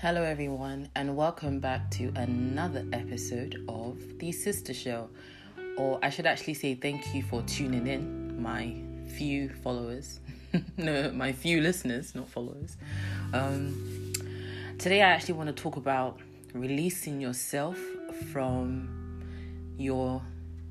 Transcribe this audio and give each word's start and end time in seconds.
Hello, 0.00 0.22
everyone, 0.22 0.88
and 0.94 1.16
welcome 1.16 1.58
back 1.58 1.90
to 1.90 2.12
another 2.14 2.84
episode 2.92 3.64
of 3.68 3.98
The 4.20 4.30
Sister 4.30 4.72
Show. 4.72 5.08
Or 5.76 5.98
I 6.04 6.08
should 6.08 6.24
actually 6.24 6.54
say 6.54 6.76
thank 6.76 7.12
you 7.12 7.24
for 7.24 7.42
tuning 7.42 7.88
in, 7.88 8.40
my 8.40 8.76
few 9.16 9.48
followers. 9.48 10.20
no, 10.76 11.10
my 11.10 11.32
few 11.32 11.60
listeners, 11.60 12.14
not 12.14 12.28
followers. 12.28 12.76
Um, 13.32 14.12
today, 14.78 15.02
I 15.02 15.08
actually 15.08 15.34
want 15.34 15.48
to 15.48 15.60
talk 15.60 15.74
about 15.74 16.20
releasing 16.54 17.20
yourself 17.20 17.76
from 18.32 19.20
your 19.78 20.22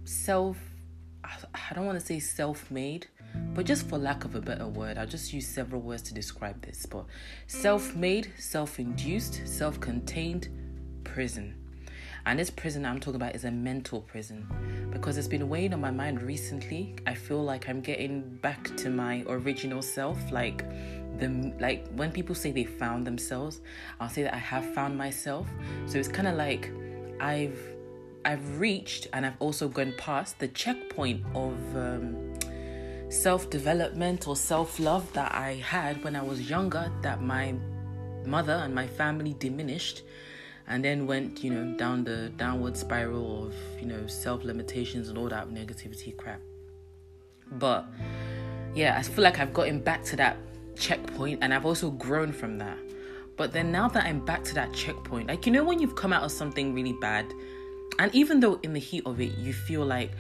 self, 0.05 0.55
I 1.25 1.73
don't 1.75 1.85
want 1.85 1.99
to 1.99 2.05
say 2.05 2.19
self 2.19 2.71
made 2.71 3.07
but 3.53 3.65
just 3.65 3.87
for 3.87 3.97
lack 3.97 4.23
of 4.25 4.35
a 4.35 4.41
better 4.41 4.67
word, 4.67 4.97
I'll 4.97 5.07
just 5.07 5.33
use 5.33 5.47
several 5.47 5.81
words 5.81 6.01
to 6.03 6.13
describe 6.13 6.61
this. 6.61 6.85
But 6.85 7.05
self 7.47 7.95
made, 7.95 8.31
self 8.37 8.79
induced, 8.79 9.47
self 9.47 9.79
contained 9.79 10.49
prison. 11.03 11.55
And 12.25 12.37
this 12.37 12.49
prison 12.49 12.85
I'm 12.85 12.99
talking 12.99 13.15
about 13.15 13.35
is 13.35 13.45
a 13.45 13.51
mental 13.51 14.01
prison 14.01 14.45
because 14.91 15.17
it's 15.17 15.29
been 15.29 15.47
weighing 15.47 15.73
on 15.73 15.79
my 15.79 15.91
mind 15.91 16.21
recently. 16.21 16.95
I 17.07 17.13
feel 17.13 17.41
like 17.41 17.69
I'm 17.69 17.79
getting 17.79 18.21
back 18.41 18.75
to 18.77 18.89
my 18.89 19.23
original 19.27 19.81
self. 19.81 20.17
Like, 20.29 20.65
the 21.19 21.53
like 21.59 21.87
when 21.95 22.11
people 22.11 22.35
say 22.35 22.51
they 22.51 22.65
found 22.65 23.07
themselves, 23.07 23.61
I'll 23.99 24.09
say 24.09 24.23
that 24.23 24.33
I 24.33 24.39
have 24.39 24.65
found 24.73 24.97
myself. 24.97 25.47
So 25.85 25.97
it's 25.97 26.09
kind 26.09 26.27
of 26.27 26.35
like 26.35 26.71
I've 27.19 27.59
I've 28.25 28.59
reached 28.59 29.07
and 29.13 29.25
I've 29.25 29.39
also 29.39 29.69
gone 29.69 29.93
past 29.97 30.39
the 30.39 30.49
checkpoint 30.49 31.23
of 31.33 31.55
um, 31.75 32.26
self 33.09 33.49
development 33.49 34.27
or 34.27 34.35
self 34.35 34.79
love 34.79 35.11
that 35.13 35.33
I 35.33 35.55
had 35.55 36.03
when 36.03 36.15
I 36.15 36.21
was 36.21 36.49
younger 36.49 36.91
that 37.01 37.21
my 37.21 37.55
mother 38.25 38.53
and 38.53 38.75
my 38.75 38.87
family 38.87 39.35
diminished 39.39 40.03
and 40.67 40.83
then 40.83 41.07
went, 41.07 41.43
you 41.43 41.51
know, 41.51 41.77
down 41.77 42.03
the 42.03 42.29
downward 42.35 42.75
spiral 42.75 43.47
of, 43.47 43.55
you 43.79 43.87
know, 43.87 44.05
self 44.07 44.43
limitations 44.43 45.09
and 45.09 45.17
all 45.17 45.29
that 45.29 45.49
negativity 45.49 46.15
crap. 46.15 46.41
But 47.53 47.85
yeah, 48.75 48.97
I 48.97 49.01
feel 49.01 49.23
like 49.23 49.39
I've 49.39 49.53
gotten 49.53 49.79
back 49.79 50.03
to 50.05 50.15
that 50.17 50.37
checkpoint 50.75 51.39
and 51.41 51.53
I've 51.53 51.65
also 51.65 51.89
grown 51.89 52.31
from 52.31 52.57
that. 52.57 52.77
But 53.37 53.53
then 53.53 53.71
now 53.71 53.87
that 53.89 54.05
I'm 54.05 54.25
back 54.25 54.43
to 54.45 54.55
that 54.55 54.73
checkpoint, 54.73 55.27
like, 55.27 55.45
you 55.45 55.51
know, 55.51 55.63
when 55.63 55.79
you've 55.79 55.95
come 55.95 56.11
out 56.11 56.23
of 56.23 56.31
something 56.31 56.73
really 56.73 56.93
bad, 56.99 57.31
and 57.99 58.13
even 58.13 58.39
though 58.39 58.59
in 58.63 58.73
the 58.73 58.79
heat 58.79 59.03
of 59.05 59.21
it, 59.21 59.37
you 59.37 59.53
feel 59.53 59.85
like, 59.85 60.11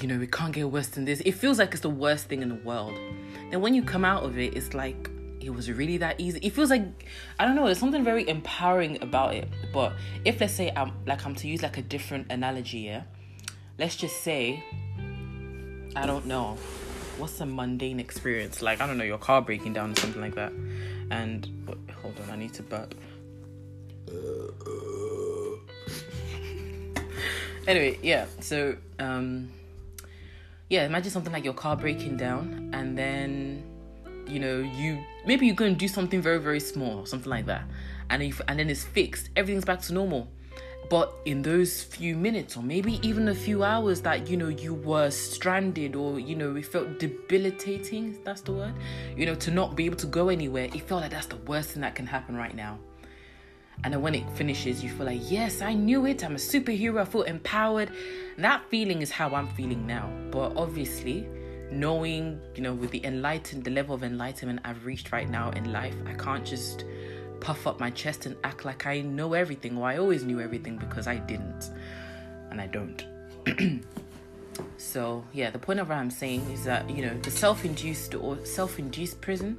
you 0.00 0.08
know, 0.08 0.20
it 0.20 0.32
can't 0.32 0.52
get 0.52 0.70
worse 0.70 0.88
than 0.88 1.04
this, 1.04 1.20
it 1.20 1.32
feels 1.32 1.58
like 1.58 1.72
it's 1.72 1.80
the 1.80 1.90
worst 1.90 2.26
thing 2.26 2.42
in 2.42 2.48
the 2.48 2.54
world. 2.56 2.94
Then 3.50 3.60
when 3.60 3.74
you 3.74 3.82
come 3.82 4.04
out 4.04 4.24
of 4.24 4.38
it, 4.38 4.56
it's 4.56 4.74
like, 4.74 5.10
it 5.40 5.50
was 5.50 5.70
really 5.70 5.98
that 5.98 6.18
easy. 6.18 6.38
It 6.42 6.50
feels 6.50 6.70
like, 6.70 7.06
I 7.38 7.44
don't 7.44 7.54
know, 7.54 7.66
there's 7.66 7.78
something 7.78 8.02
very 8.02 8.28
empowering 8.28 9.02
about 9.02 9.34
it. 9.34 9.48
But 9.72 9.92
if 10.24 10.40
let's 10.40 10.54
say 10.54 10.72
I'm 10.74 10.92
like, 11.06 11.24
I'm 11.26 11.34
to 11.36 11.48
use 11.48 11.62
like 11.62 11.76
a 11.76 11.82
different 11.82 12.30
analogy, 12.30 12.78
yeah, 12.78 13.02
let's 13.78 13.96
just 13.96 14.22
say, 14.22 14.64
I 15.96 16.06
don't 16.06 16.26
know, 16.26 16.56
what's 17.18 17.40
a 17.40 17.46
mundane 17.46 18.00
experience? 18.00 18.62
Like, 18.62 18.80
I 18.80 18.86
don't 18.86 18.98
know, 18.98 19.04
your 19.04 19.18
car 19.18 19.42
breaking 19.42 19.74
down 19.74 19.92
or 19.92 19.96
something 19.96 20.20
like 20.20 20.34
that. 20.34 20.52
And, 21.10 21.48
hold 22.02 22.18
on, 22.20 22.30
I 22.30 22.36
need 22.36 22.54
to 22.54 22.62
burp. 22.62 22.94
anyway, 27.66 27.98
yeah. 28.02 28.26
So, 28.40 28.76
um, 28.98 29.50
yeah, 30.74 30.86
imagine 30.86 31.12
something 31.12 31.32
like 31.32 31.44
your 31.44 31.54
car 31.54 31.76
breaking 31.76 32.16
down, 32.16 32.70
and 32.72 32.98
then 32.98 33.62
you 34.26 34.40
know 34.40 34.58
you 34.58 34.98
maybe 35.24 35.46
you're 35.46 35.54
going 35.54 35.72
to 35.72 35.78
do 35.78 35.86
something 35.86 36.20
very 36.20 36.38
very 36.38 36.58
small, 36.58 37.06
something 37.06 37.30
like 37.30 37.46
that, 37.46 37.64
and 38.10 38.22
if 38.22 38.40
and 38.48 38.58
then 38.58 38.68
it's 38.68 38.82
fixed, 38.82 39.30
everything's 39.36 39.64
back 39.64 39.80
to 39.82 39.92
normal. 39.94 40.28
But 40.90 41.14
in 41.24 41.42
those 41.42 41.82
few 41.82 42.16
minutes, 42.16 42.56
or 42.56 42.62
maybe 42.62 42.98
even 43.06 43.28
a 43.28 43.34
few 43.34 43.62
hours 43.62 44.00
that 44.02 44.28
you 44.28 44.36
know 44.36 44.48
you 44.48 44.74
were 44.74 45.10
stranded, 45.10 45.94
or 45.94 46.18
you 46.18 46.34
know 46.34 46.56
it 46.56 46.66
felt 46.66 46.98
debilitating. 46.98 48.18
That's 48.24 48.40
the 48.40 48.52
word. 48.52 48.74
You 49.16 49.26
know 49.26 49.36
to 49.36 49.52
not 49.52 49.76
be 49.76 49.86
able 49.86 49.96
to 49.98 50.08
go 50.08 50.28
anywhere. 50.28 50.64
It 50.64 50.82
felt 50.88 51.02
like 51.02 51.12
that's 51.12 51.26
the 51.26 51.36
worst 51.36 51.70
thing 51.70 51.82
that 51.82 51.94
can 51.94 52.06
happen 52.06 52.36
right 52.36 52.54
now. 52.54 52.80
And 53.84 53.92
then 53.92 54.00
when 54.00 54.14
it 54.14 54.28
finishes, 54.30 54.82
you 54.82 54.88
feel 54.88 55.04
like, 55.04 55.30
yes, 55.30 55.60
I 55.60 55.74
knew 55.74 56.06
it. 56.06 56.24
I'm 56.24 56.32
a 56.32 56.38
superhero. 56.38 57.02
I 57.02 57.04
feel 57.04 57.22
empowered. 57.22 57.90
That 58.38 58.64
feeling 58.70 59.02
is 59.02 59.10
how 59.10 59.34
I'm 59.34 59.46
feeling 59.48 59.86
now. 59.86 60.10
But 60.30 60.56
obviously, 60.56 61.28
knowing, 61.70 62.40
you 62.54 62.62
know, 62.62 62.72
with 62.72 62.92
the 62.92 63.04
enlightened, 63.04 63.62
the 63.62 63.70
level 63.70 63.94
of 63.94 64.02
enlightenment 64.02 64.60
I've 64.64 64.86
reached 64.86 65.12
right 65.12 65.28
now 65.28 65.50
in 65.50 65.70
life, 65.70 65.94
I 66.06 66.14
can't 66.14 66.46
just 66.46 66.86
puff 67.40 67.66
up 67.66 67.78
my 67.78 67.90
chest 67.90 68.24
and 68.24 68.36
act 68.42 68.64
like 68.64 68.86
I 68.86 69.02
know 69.02 69.34
everything. 69.34 69.76
Well, 69.76 69.84
I 69.84 69.98
always 69.98 70.24
knew 70.24 70.40
everything 70.40 70.78
because 70.78 71.06
I 71.06 71.16
didn't. 71.16 71.70
And 72.50 72.62
I 72.62 72.66
don't. 72.66 73.04
So 74.76 75.24
yeah, 75.32 75.50
the 75.50 75.58
point 75.58 75.80
of 75.80 75.88
what 75.88 75.98
I'm 75.98 76.10
saying 76.10 76.50
is 76.50 76.64
that 76.64 76.88
you 76.88 77.04
know 77.04 77.18
the 77.20 77.30
self-induced 77.30 78.14
or 78.14 78.44
self-induced 78.44 79.20
prison 79.20 79.56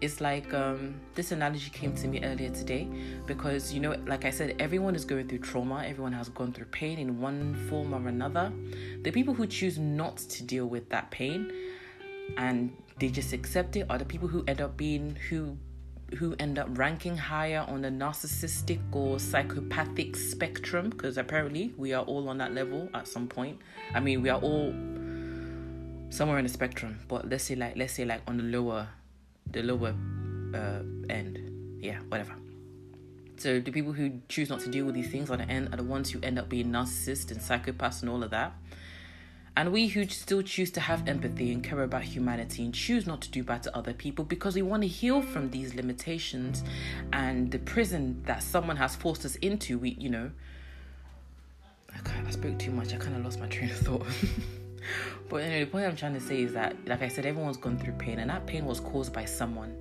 is 0.00 0.20
like 0.20 0.52
um, 0.54 0.94
this 1.14 1.32
analogy 1.32 1.70
came 1.70 1.94
to 1.96 2.08
me 2.08 2.24
earlier 2.24 2.50
today 2.50 2.88
because 3.26 3.72
you 3.72 3.80
know, 3.80 3.96
like 4.06 4.24
I 4.24 4.30
said, 4.30 4.56
everyone 4.58 4.94
is 4.94 5.04
going 5.04 5.28
through 5.28 5.38
trauma. 5.40 5.84
Everyone 5.86 6.12
has 6.12 6.28
gone 6.28 6.52
through 6.52 6.66
pain 6.66 6.98
in 6.98 7.20
one 7.20 7.54
form 7.68 7.94
or 7.94 8.08
another. 8.08 8.52
The 9.02 9.10
people 9.10 9.34
who 9.34 9.46
choose 9.46 9.78
not 9.78 10.16
to 10.18 10.42
deal 10.42 10.66
with 10.66 10.88
that 10.90 11.10
pain 11.10 11.52
and 12.36 12.74
they 12.98 13.08
just 13.08 13.32
accept 13.32 13.76
it 13.76 13.86
are 13.90 13.98
the 13.98 14.04
people 14.04 14.28
who 14.28 14.44
end 14.46 14.60
up 14.60 14.76
being 14.76 15.16
who 15.28 15.56
who 16.14 16.34
end 16.38 16.58
up 16.58 16.68
ranking 16.70 17.16
higher 17.16 17.64
on 17.68 17.82
the 17.82 17.88
narcissistic 17.88 18.80
or 18.92 19.18
psychopathic 19.18 20.16
spectrum 20.16 20.90
because 20.90 21.18
apparently 21.18 21.72
we 21.76 21.92
are 21.92 22.04
all 22.04 22.28
on 22.28 22.38
that 22.38 22.52
level 22.54 22.88
at 22.94 23.08
some 23.08 23.26
point. 23.26 23.58
I 23.94 24.00
mean, 24.00 24.22
we 24.22 24.28
are 24.28 24.40
all 24.40 24.72
somewhere 26.10 26.38
in 26.38 26.44
the 26.44 26.52
spectrum, 26.52 26.98
but 27.08 27.28
let's 27.28 27.44
say 27.44 27.54
like 27.54 27.76
let's 27.76 27.94
say 27.94 28.04
like 28.04 28.22
on 28.26 28.36
the 28.36 28.44
lower 28.44 28.88
the 29.50 29.62
lower 29.62 29.94
uh, 30.54 30.82
end. 31.10 31.38
Yeah, 31.82 31.98
whatever. 32.08 32.34
So 33.38 33.58
the 33.58 33.72
people 33.72 33.92
who 33.92 34.20
choose 34.28 34.48
not 34.50 34.60
to 34.60 34.70
deal 34.70 34.84
with 34.84 34.94
these 34.94 35.10
things 35.10 35.28
on 35.30 35.38
the 35.38 35.48
end 35.48 35.74
are 35.74 35.76
the 35.76 35.82
ones 35.82 36.10
who 36.10 36.20
end 36.22 36.38
up 36.38 36.48
being 36.48 36.66
narcissists 36.66 37.30
and 37.30 37.40
psychopaths 37.40 38.02
and 38.02 38.10
all 38.10 38.22
of 38.22 38.30
that. 38.30 38.52
And 39.56 39.70
we 39.70 39.86
who 39.88 40.06
still 40.08 40.40
choose 40.42 40.70
to 40.72 40.80
have 40.80 41.06
empathy 41.06 41.52
and 41.52 41.62
care 41.62 41.82
about 41.82 42.02
humanity 42.02 42.64
and 42.64 42.74
choose 42.74 43.06
not 43.06 43.20
to 43.22 43.30
do 43.30 43.44
bad 43.44 43.62
to 43.64 43.76
other 43.76 43.92
people 43.92 44.24
because 44.24 44.54
we 44.54 44.62
want 44.62 44.82
to 44.82 44.88
heal 44.88 45.20
from 45.20 45.50
these 45.50 45.74
limitations 45.74 46.64
and 47.12 47.50
the 47.50 47.58
prison 47.58 48.22
that 48.24 48.42
someone 48.42 48.76
has 48.76 48.96
forced 48.96 49.26
us 49.26 49.36
into, 49.36 49.78
we, 49.78 49.90
you 49.90 50.08
know. 50.08 50.30
I, 51.94 52.26
I 52.26 52.30
spoke 52.30 52.58
too 52.58 52.70
much, 52.70 52.94
I 52.94 52.96
kind 52.96 53.14
of 53.14 53.24
lost 53.24 53.40
my 53.40 53.46
train 53.46 53.70
of 53.70 53.76
thought. 53.76 54.06
but 55.28 55.42
anyway, 55.42 55.64
the 55.64 55.70
point 55.70 55.86
I'm 55.86 55.96
trying 55.96 56.14
to 56.14 56.20
say 56.20 56.42
is 56.42 56.54
that, 56.54 56.74
like 56.86 57.02
I 57.02 57.08
said, 57.08 57.26
everyone's 57.26 57.58
gone 57.58 57.78
through 57.78 57.92
pain, 57.94 58.20
and 58.20 58.30
that 58.30 58.46
pain 58.46 58.64
was 58.64 58.80
caused 58.80 59.12
by 59.12 59.26
someone. 59.26 59.76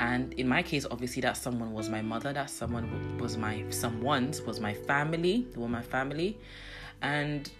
And 0.00 0.32
in 0.34 0.48
my 0.48 0.62
case, 0.62 0.86
obviously, 0.90 1.20
that 1.22 1.36
someone 1.36 1.74
was 1.74 1.90
my 1.90 2.00
mother. 2.00 2.32
That 2.32 2.48
someone 2.48 3.18
was 3.18 3.36
my 3.36 3.64
someone's 3.68 4.40
was 4.40 4.60
my 4.60 4.72
family. 4.72 5.46
They 5.52 5.60
were 5.60 5.68
my 5.68 5.82
family, 5.82 6.38
and 7.02 7.50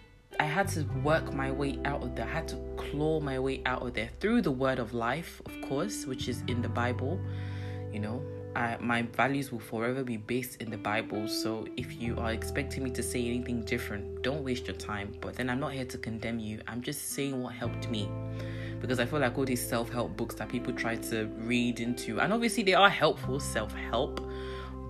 I 0.41 0.45
had 0.45 0.67
to 0.69 0.81
work 1.03 1.31
my 1.35 1.51
way 1.51 1.77
out 1.85 2.01
of 2.01 2.15
there. 2.15 2.25
I 2.25 2.29
had 2.29 2.47
to 2.47 2.55
claw 2.75 3.19
my 3.19 3.37
way 3.37 3.61
out 3.67 3.83
of 3.83 3.93
there 3.93 4.09
through 4.19 4.41
the 4.41 4.49
word 4.49 4.79
of 4.79 4.91
life, 4.91 5.39
of 5.45 5.69
course, 5.69 6.07
which 6.07 6.27
is 6.27 6.41
in 6.47 6.63
the 6.63 6.67
Bible. 6.67 7.19
You 7.93 7.99
know, 7.99 8.23
I, 8.55 8.75
my 8.79 9.03
values 9.03 9.51
will 9.51 9.59
forever 9.59 10.03
be 10.03 10.17
based 10.17 10.59
in 10.59 10.71
the 10.71 10.79
Bible. 10.79 11.27
So 11.27 11.67
if 11.77 11.93
you 12.01 12.17
are 12.17 12.31
expecting 12.31 12.83
me 12.83 12.89
to 12.89 13.03
say 13.03 13.23
anything 13.23 13.61
different, 13.65 14.23
don't 14.23 14.43
waste 14.43 14.65
your 14.65 14.75
time. 14.77 15.13
But 15.21 15.35
then 15.35 15.47
I'm 15.47 15.59
not 15.59 15.73
here 15.73 15.85
to 15.85 15.97
condemn 15.99 16.39
you. 16.39 16.59
I'm 16.67 16.81
just 16.81 17.11
saying 17.11 17.39
what 17.39 17.53
helped 17.53 17.87
me. 17.91 18.09
Because 18.79 18.99
I 18.99 19.05
feel 19.05 19.19
like 19.19 19.37
all 19.37 19.45
these 19.45 19.63
self 19.63 19.91
help 19.91 20.17
books 20.17 20.33
that 20.35 20.49
people 20.49 20.73
try 20.73 20.95
to 20.95 21.27
read 21.37 21.79
into, 21.79 22.19
and 22.19 22.33
obviously 22.33 22.63
they 22.63 22.73
are 22.73 22.89
helpful 22.89 23.39
self 23.39 23.75
help, 23.75 24.27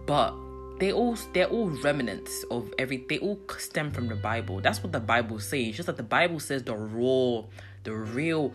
but 0.06 0.34
they 0.82 0.92
all 0.92 1.16
they're 1.34 1.46
all 1.46 1.70
remnants 1.70 2.44
of 2.50 2.74
every 2.80 3.06
they 3.08 3.20
all 3.20 3.40
stem 3.60 3.92
from 3.92 4.08
the 4.08 4.16
bible. 4.16 4.60
That's 4.62 4.82
what 4.82 4.92
the 4.92 5.00
bible 5.00 5.40
says 5.40 5.68
it's 5.68 5.78
just 5.78 5.86
that 5.86 5.96
the 5.96 6.04
bible 6.04 6.40
says 6.40 6.64
the 6.64 6.76
raw 6.76 7.44
the 7.84 7.94
real 7.94 8.52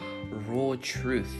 raw 0.49 0.75
truth. 0.83 1.33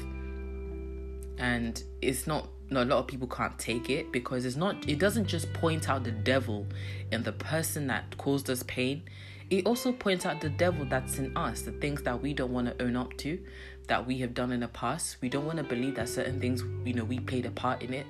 And 1.39 1.83
it's 2.01 2.29
not 2.29 2.49
no, 2.71 2.85
a 2.85 2.87
lot 2.87 2.99
of 2.99 3.09
people 3.09 3.27
can't 3.27 3.59
take 3.59 3.91
it 3.91 4.13
because 4.13 4.45
it's 4.45 4.55
not 4.55 4.89
it 4.89 5.01
doesn't 5.01 5.27
just 5.27 5.53
point 5.55 5.91
out 5.91 6.05
the 6.05 6.13
devil 6.13 6.67
in 7.11 7.25
the 7.25 7.33
person 7.33 7.89
that 7.89 8.17
caused 8.17 8.49
us 8.49 8.63
pain. 8.63 9.03
It 9.51 9.67
also 9.67 9.91
points 9.91 10.25
out 10.25 10.41
the 10.41 10.51
devil 10.51 10.85
that's 10.85 11.19
in 11.19 11.37
us 11.37 11.63
the 11.63 11.73
things 11.73 12.03
that 12.03 12.23
we 12.23 12.33
don't 12.33 12.53
want 12.53 12.69
to 12.69 12.85
own 12.85 12.95
up 12.95 13.17
to 13.19 13.41
that 13.89 14.07
we 14.07 14.19
have 14.19 14.35
done 14.35 14.53
in 14.53 14.61
the 14.61 14.69
past. 14.69 15.17
We 15.21 15.31
don't 15.31 15.47
want 15.47 15.59
to 15.59 15.65
believe 15.65 15.97
that 15.97 16.09
certain 16.09 16.41
things 16.41 16.63
you 16.85 16.95
know 16.95 17.05
we 17.05 17.19
played 17.19 17.45
a 17.45 17.51
part 17.51 17.83
in 17.83 17.93
it 17.93 18.07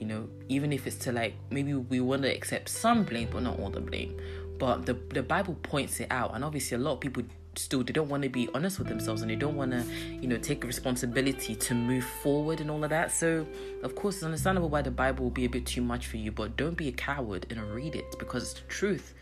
you 0.00 0.06
know, 0.06 0.28
even 0.48 0.72
if 0.72 0.86
it's 0.86 0.96
to 0.96 1.12
like 1.12 1.34
maybe 1.50 1.74
we 1.74 2.00
want 2.00 2.22
to 2.22 2.28
accept 2.34 2.68
some 2.68 3.04
blame 3.04 3.28
but 3.30 3.42
not 3.42 3.58
all 3.60 3.70
the 3.70 3.80
blame. 3.80 4.18
but 4.58 4.84
the 4.86 4.94
the 5.14 5.22
bible 5.22 5.56
points 5.62 6.00
it 6.00 6.08
out 6.10 6.34
and 6.34 6.44
obviously 6.44 6.74
a 6.76 6.78
lot 6.78 6.92
of 6.92 7.00
people 7.00 7.22
still 7.56 7.82
they 7.82 7.92
don't 7.92 8.08
want 8.08 8.22
to 8.22 8.28
be 8.28 8.48
honest 8.54 8.78
with 8.78 8.88
themselves 8.88 9.22
and 9.22 9.30
they 9.30 9.36
don't 9.36 9.56
want 9.56 9.72
to 9.72 9.82
you 10.22 10.28
know 10.28 10.36
take 10.36 10.62
responsibility 10.64 11.54
to 11.54 11.74
move 11.74 12.04
forward 12.22 12.60
and 12.60 12.70
all 12.70 12.82
of 12.84 12.90
that 12.90 13.10
so 13.10 13.46
of 13.82 13.94
course 13.96 14.16
it's 14.16 14.24
understandable 14.24 14.68
why 14.68 14.82
the 14.82 14.90
bible 14.90 15.24
will 15.24 15.30
be 15.30 15.44
a 15.44 15.48
bit 15.48 15.66
too 15.66 15.82
much 15.82 16.06
for 16.06 16.16
you 16.16 16.30
but 16.30 16.56
don't 16.56 16.76
be 16.76 16.88
a 16.88 16.92
coward 16.92 17.46
and 17.50 17.60
read 17.74 17.96
it 17.96 18.18
because 18.18 18.42
it's 18.44 18.60
the 18.60 18.66
truth 18.68 19.14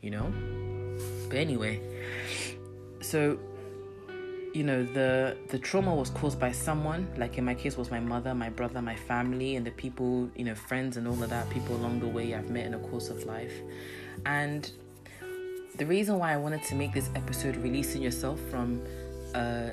you 0.00 0.10
know 0.10 0.32
but 1.28 1.36
anyway 1.36 1.80
so 3.00 3.38
you 4.56 4.64
know 4.64 4.82
the 4.82 5.36
the 5.48 5.58
trauma 5.58 5.94
was 5.94 6.10
caused 6.10 6.38
by 6.40 6.50
someone 6.50 7.06
like 7.18 7.36
in 7.36 7.44
my 7.44 7.54
case 7.54 7.76
was 7.76 7.90
my 7.90 8.00
mother 8.00 8.34
my 8.34 8.48
brother 8.48 8.80
my 8.80 8.96
family 9.10 9.56
and 9.56 9.66
the 9.66 9.70
people 9.84 10.30
you 10.34 10.44
know 10.44 10.54
friends 10.54 10.96
and 10.96 11.06
all 11.06 11.22
of 11.22 11.28
that 11.28 11.48
people 11.50 11.76
along 11.76 12.00
the 12.00 12.08
way 12.16 12.34
i've 12.34 12.48
met 12.48 12.64
in 12.64 12.72
the 12.72 12.78
course 12.88 13.08
of 13.10 13.22
life. 13.24 13.52
And 14.24 14.70
the 15.76 15.86
reason 15.86 16.18
why 16.18 16.32
I 16.32 16.36
wanted 16.36 16.62
to 16.64 16.74
make 16.74 16.92
this 16.92 17.10
episode 17.14 17.56
releasing 17.56 18.02
yourself 18.02 18.40
from 18.50 18.82
uh, 19.34 19.70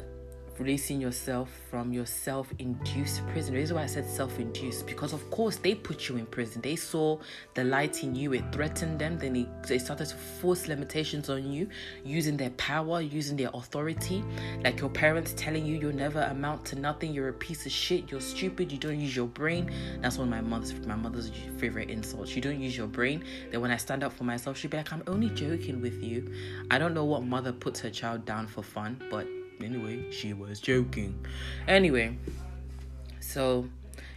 releasing 0.60 1.02
yourself 1.02 1.50
from 1.70 1.92
your 1.92 2.06
self-induced 2.06 3.26
prison. 3.28 3.54
Reason 3.54 3.76
why 3.76 3.84
I 3.84 3.88
said 3.88 4.08
self-induced 4.08 4.86
because 4.86 5.14
of 5.14 5.30
course 5.32 5.58
they 5.58 5.76
put 5.76 6.10
you 6.10 6.18
in 6.18 6.26
prison. 6.26 6.62
They 6.62 6.76
saw 6.76 7.20
the 7.54 7.64
light 7.64 8.04
in 8.04 8.16
you, 8.16 8.34
it 8.34 8.44
threatened 8.52 9.00
them, 9.00 9.18
then 9.18 9.34
they, 9.34 9.48
they 9.68 9.80
started 9.80 10.08
to 10.08 10.16
force 10.16 10.68
limitations 10.68 11.30
on 11.30 11.52
you, 11.52 11.68
using 12.04 12.38
their 12.38 12.52
power, 12.52 13.02
using 13.02 13.38
their 13.38 13.50
authority. 13.54 14.24
Like 14.64 14.80
your 14.80 14.90
parents 14.90 15.34
telling 15.36 15.66
you 15.66 15.78
you'll 15.78 15.96
never 15.96 16.22
amount 16.22 16.66
to 16.66 16.80
nothing, 16.80 17.14
you're 17.14 17.30
a 17.30 17.34
piece 17.34 17.66
of 17.66 17.72
shit, 17.72 18.12
you're 18.12 18.22
stupid, 18.22 18.72
you 18.72 18.78
don't 18.78 19.00
use 19.00 19.16
your 19.16 19.28
brain. 19.28 19.72
That's 20.02 20.18
one 20.18 20.28
of 20.28 20.32
my 20.32 20.42
mother's 20.42 20.74
my 20.86 20.96
mother's 20.96 21.32
favorite 21.58 21.90
insults. 21.90 22.36
You 22.36 22.42
don't 22.42 22.60
use 22.60 22.78
your 22.78 22.88
brain. 22.88 23.24
Then 23.52 23.62
when 23.62 23.72
I 23.72 23.78
stand 23.78 24.04
up 24.04 24.14
for 24.14 24.24
myself, 24.24 24.58
she'd 24.58 24.72
be 24.72 24.78
like, 24.78 24.92
I'm 24.94 25.04
only 25.08 25.30
joking 25.30 25.82
with 25.82 26.04
you. 26.04 26.32
I 26.70 26.78
don't 26.78 26.94
know 26.94 27.06
what 27.06 27.24
mother 27.24 27.52
puts 27.52 27.80
her 27.82 27.90
child 27.90 28.26
down 28.26 28.48
for 28.48 28.64
fun, 28.64 29.02
but 29.10 29.28
Anyway, 29.62 30.12
she 30.12 30.34
was 30.34 30.60
joking. 30.60 31.26
Anyway, 31.68 32.18
so 33.20 33.68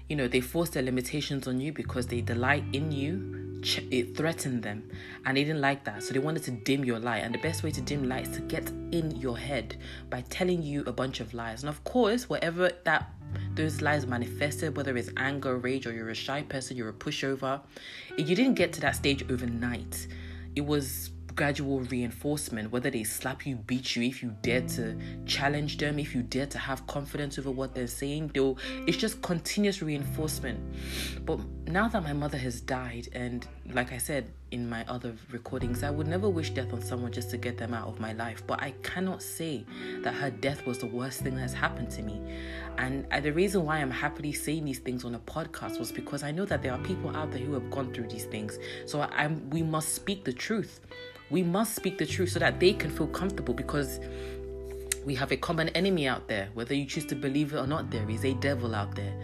you 0.09 0.17
know 0.17 0.29
they 0.29 0.41
force 0.41 0.71
their 0.71 0.83
limitations 0.83 1.49
on 1.49 1.61
you 1.61 1.73
because 1.73 2.07
they 2.07 2.21
delight 2.21 2.65
in 2.73 2.93
you 2.93 3.47
it 3.91 4.17
threatened 4.17 4.63
them. 4.63 4.89
And 5.25 5.37
they 5.37 5.45
didn't 5.45 5.61
like 5.61 5.85
that. 5.85 6.03
So 6.03 6.13
they 6.13 6.19
wanted 6.19 6.45
to 6.45 6.51
dim 6.53 6.85
your 6.85 6.99
light 6.99 7.19
and 7.19 7.35
the 7.35 7.39
best 7.39 7.63
way 7.63 7.71
to 7.73 7.81
dim 7.81 8.09
light 8.09 8.29
is 8.29 8.37
to 8.37 8.41
get 8.43 8.69
in 8.93 9.17
your 9.17 9.37
head 9.37 9.77
by 10.11 10.23
telling 10.23 10.63
you 10.63 10.85
a 10.87 10.93
bunch 10.93 11.21
of 11.21 11.35
lies. 11.35 11.63
And 11.63 11.69
of 11.69 11.83
course 11.85 12.29
whatever 12.29 12.71
that 12.85 13.11
those 13.55 13.83
lies 13.83 14.07
manifested 14.07 14.77
whether 14.77 14.97
it's 14.97 15.11
anger 15.17 15.59
rage 15.59 15.87
or 15.87 15.93
you're 15.93 16.11
a 16.11 16.15
shy 16.15 16.43
person 16.43 16.77
you're 16.77 16.89
a 16.89 16.93
pushover 16.93 17.61
you 18.17 18.37
didn't 18.37 18.55
get 18.55 18.73
to 18.75 18.81
that 18.83 18.97
stage 18.97 19.25
overnight. 19.31 20.07
It 20.55 20.65
was 20.65 21.11
gradual 21.37 21.81
reinforcement, 21.81 22.73
whether 22.73 22.91
they 22.91 23.05
slap 23.05 23.47
you, 23.47 23.57
beat 23.57 23.95
you, 23.95 24.03
if 24.03 24.23
you 24.23 24.35
dare 24.43 24.63
to 24.63 24.97
challenge 25.27 25.77
them, 25.79 25.99
if 25.99 26.15
you 26.15 26.23
dare 26.23 26.47
to 26.47 26.59
have 26.59 26.87
confidence 26.87 27.39
over 27.39 27.51
what 27.51 27.75
they're 27.75 27.87
saying, 27.87 28.31
they'll 28.35 28.59
it's 28.87 28.97
just 28.97 29.23
continuous 29.23 29.83
reinforcement. 29.83 30.59
But 31.25 31.39
now 31.69 31.89
that 31.89 32.03
my 32.03 32.13
mother 32.13 32.39
has 32.39 32.61
died, 32.61 33.09
and 33.13 33.47
like 33.73 33.93
I 33.93 33.99
said 33.99 34.31
in 34.51 34.69
my 34.69 34.85
other 34.87 35.15
recordings, 35.31 35.83
I 35.83 35.91
would 35.91 36.07
never 36.07 36.29
wish 36.29 36.51
death 36.51 36.73
on 36.73 36.83
someone 36.83 37.13
just 37.13 37.31
to 37.31 37.37
get 37.37 37.59
them 37.59 37.75
out 37.75 37.89
of 37.89 38.01
my 38.01 38.13
life. 38.13 38.43
But 38.47 38.63
I 38.63 38.73
cannot 38.83 39.23
say 39.23 39.65
that 40.03 40.15
her 40.15 40.31
death 40.31 40.67
was 40.67 40.79
the 40.79 40.87
worst 40.87 41.21
thing 41.21 41.37
that's 41.37 41.53
happened 41.53 41.91
to 41.93 42.03
me. 42.03 42.21
And 42.79 43.07
uh, 43.13 43.21
the 43.21 43.33
reason 43.33 43.65
why 43.65 43.79
I'm 43.79 43.91
happily 43.91 44.33
saying 44.33 44.65
these 44.65 44.79
things 44.79 45.05
on 45.05 45.15
a 45.15 45.21
podcast 45.21 45.79
was 45.79 45.93
because 45.93 46.23
I 46.23 46.31
know 46.31 46.45
that 46.45 46.63
there 46.63 46.73
are 46.73 46.79
people 46.79 47.15
out 47.17 47.31
there 47.31 47.41
who 47.41 47.55
have 47.55 47.71
gone 47.71 47.93
through 47.93 48.09
these 48.09 48.25
things. 48.25 48.59
So 48.87 49.03
I'm 49.03 49.49
we 49.51 49.63
must 49.63 49.95
speak 49.95 50.25
the 50.25 50.33
truth 50.33 50.81
we 51.31 51.43
must 51.43 51.75
speak 51.75 51.99
the 51.99 52.07
truth 52.07 52.31
so 52.31 52.39
that 52.39 52.61
they 52.61 52.73
can 52.73 52.91
feel 52.91 53.09
comfortable 53.09 53.55
because 53.55 54.01
we 55.05 55.15
have 55.15 55.31
a 55.31 55.37
common 55.37 55.69
enemy 55.71 56.09
out 56.09 56.27
there 56.29 56.49
whether 56.55 56.75
you 56.75 56.85
choose 56.85 57.05
to 57.05 57.15
believe 57.15 57.53
it 57.53 57.57
or 57.57 57.67
not 57.67 57.91
there 57.91 58.09
is 58.11 58.25
a 58.25 58.35
devil 58.35 58.75
out 58.75 58.95
there 58.95 59.15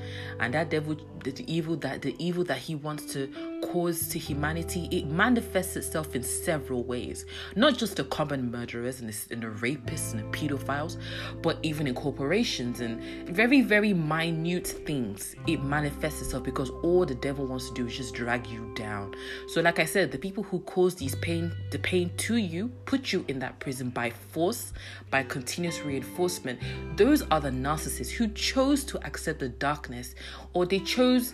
and 0.40 0.54
that 0.54 0.70
devil 0.70 0.96
the 1.24 1.44
evil 1.52 1.76
that 1.76 2.02
the 2.02 2.14
evil 2.18 2.44
that 2.44 2.58
he 2.58 2.74
wants 2.74 3.12
to 3.12 3.26
cause 3.72 4.06
to 4.08 4.19
humanity 4.19 4.86
it 4.90 5.06
manifests 5.06 5.76
itself 5.76 6.14
in 6.14 6.22
several 6.22 6.84
ways. 6.84 7.24
Not 7.56 7.78
just 7.78 7.96
the 7.96 8.04
common 8.04 8.50
murderers 8.50 9.00
and 9.00 9.08
the, 9.08 9.32
and 9.32 9.42
the 9.42 9.46
rapists 9.46 10.12
and 10.12 10.20
the 10.20 10.38
pedophiles 10.38 10.98
but 11.40 11.56
even 11.62 11.86
in 11.86 11.94
corporations 11.94 12.80
and 12.80 13.00
very 13.28 13.62
very 13.62 13.94
minute 13.94 14.66
things 14.66 15.36
it 15.46 15.62
manifests 15.62 16.20
itself 16.20 16.42
because 16.42 16.69
all 16.82 17.06
the 17.06 17.14
devil 17.14 17.46
wants 17.46 17.69
to 17.69 17.74
do 17.74 17.86
is 17.86 17.96
just 17.96 18.14
drag 18.14 18.46
you 18.46 18.70
down. 18.74 19.14
So 19.48 19.62
like 19.62 19.78
i 19.78 19.86
said 19.86 20.12
the 20.12 20.18
people 20.18 20.42
who 20.42 20.60
cause 20.60 20.94
these 20.94 21.14
pain 21.16 21.50
the 21.70 21.78
pain 21.78 22.10
to 22.18 22.36
you 22.36 22.68
put 22.84 23.10
you 23.10 23.25
in 23.28 23.38
that 23.38 23.58
prison 23.58 23.88
by 23.88 24.10
force 24.10 24.75
by 25.10 25.22
continuous 25.22 25.80
reinforcement. 25.80 26.60
Those 26.96 27.22
are 27.30 27.40
the 27.40 27.50
narcissists 27.50 28.10
who 28.10 28.28
chose 28.28 28.84
to 28.84 29.02
accept 29.06 29.38
the 29.40 29.48
darkness 29.48 30.14
or 30.52 30.66
they 30.66 30.80
chose 30.80 31.32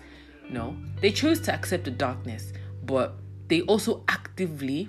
no. 0.51 0.77
They 1.01 1.11
chose 1.11 1.41
to 1.43 1.55
accept 1.55 1.85
the 1.85 1.91
darkness 1.91 2.53
but 2.85 3.15
they 3.49 3.63
also 3.63 4.03
actively 4.09 4.89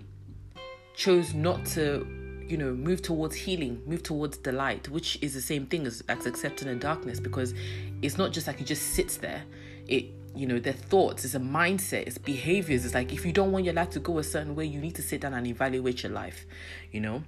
chose 0.95 1.33
not 1.33 1.65
to 1.65 2.07
you 2.47 2.57
know 2.57 2.73
move 2.73 3.01
towards 3.01 3.35
healing 3.35 3.81
move 3.85 4.01
towards 4.01 4.39
the 4.39 4.51
light 4.51 4.89
which 4.89 5.17
is 5.21 5.33
the 5.33 5.41
same 5.41 5.65
thing 5.67 5.85
as, 5.85 6.03
as 6.09 6.25
accepting 6.25 6.67
the 6.67 6.75
darkness 6.75 7.19
because 7.19 7.53
it's 8.01 8.17
not 8.17 8.31
just 8.33 8.47
like 8.47 8.59
it 8.59 8.65
just 8.65 8.93
sits 8.93 9.17
there. 9.17 9.43
It 9.87 10.05
you 10.35 10.45
know 10.45 10.59
their 10.59 10.73
thoughts 10.73 11.25
it's 11.25 11.35
a 11.35 11.39
mindset 11.39 12.07
it's 12.07 12.17
behaviors. 12.17 12.85
It's 12.85 12.93
like 12.93 13.13
if 13.13 13.25
you 13.25 13.33
don't 13.33 13.51
want 13.51 13.65
your 13.65 13.73
life 13.73 13.89
to 13.91 13.99
go 13.99 14.17
a 14.19 14.23
certain 14.23 14.55
way 14.55 14.65
you 14.65 14.79
need 14.79 14.95
to 14.95 15.01
sit 15.01 15.21
down 15.21 15.33
and 15.33 15.45
evaluate 15.47 16.03
your 16.03 16.11
life 16.11 16.45
you 16.91 17.01
know 17.01 17.23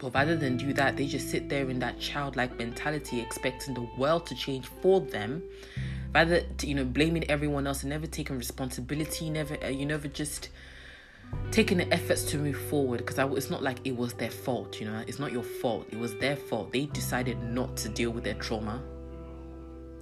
but 0.00 0.14
rather 0.14 0.36
than 0.36 0.56
do 0.56 0.72
that, 0.74 0.96
they 0.96 1.06
just 1.06 1.30
sit 1.30 1.48
there 1.48 1.68
in 1.70 1.78
that 1.80 1.98
childlike 1.98 2.56
mentality, 2.58 3.20
expecting 3.20 3.74
the 3.74 3.88
world 3.96 4.26
to 4.26 4.34
change 4.34 4.66
for 4.66 5.00
them. 5.00 5.42
Rather, 6.14 6.42
you 6.62 6.74
know, 6.74 6.84
blaming 6.84 7.28
everyone 7.30 7.66
else 7.66 7.82
and 7.82 7.90
never 7.90 8.06
taking 8.06 8.38
responsibility, 8.38 9.28
never, 9.30 9.56
uh, 9.62 9.68
you 9.68 9.84
never 9.84 10.08
just 10.08 10.48
taking 11.50 11.78
the 11.78 11.92
efforts 11.92 12.22
to 12.24 12.38
move 12.38 12.56
forward. 12.56 12.98
Because 12.98 13.18
it's 13.36 13.50
not 13.50 13.62
like 13.62 13.78
it 13.84 13.96
was 13.96 14.14
their 14.14 14.30
fault, 14.30 14.80
you 14.80 14.86
know, 14.86 15.02
it's 15.06 15.18
not 15.18 15.32
your 15.32 15.42
fault. 15.42 15.86
It 15.90 15.98
was 15.98 16.14
their 16.16 16.36
fault. 16.36 16.72
They 16.72 16.86
decided 16.86 17.42
not 17.42 17.76
to 17.78 17.88
deal 17.88 18.10
with 18.10 18.24
their 18.24 18.34
trauma. 18.34 18.80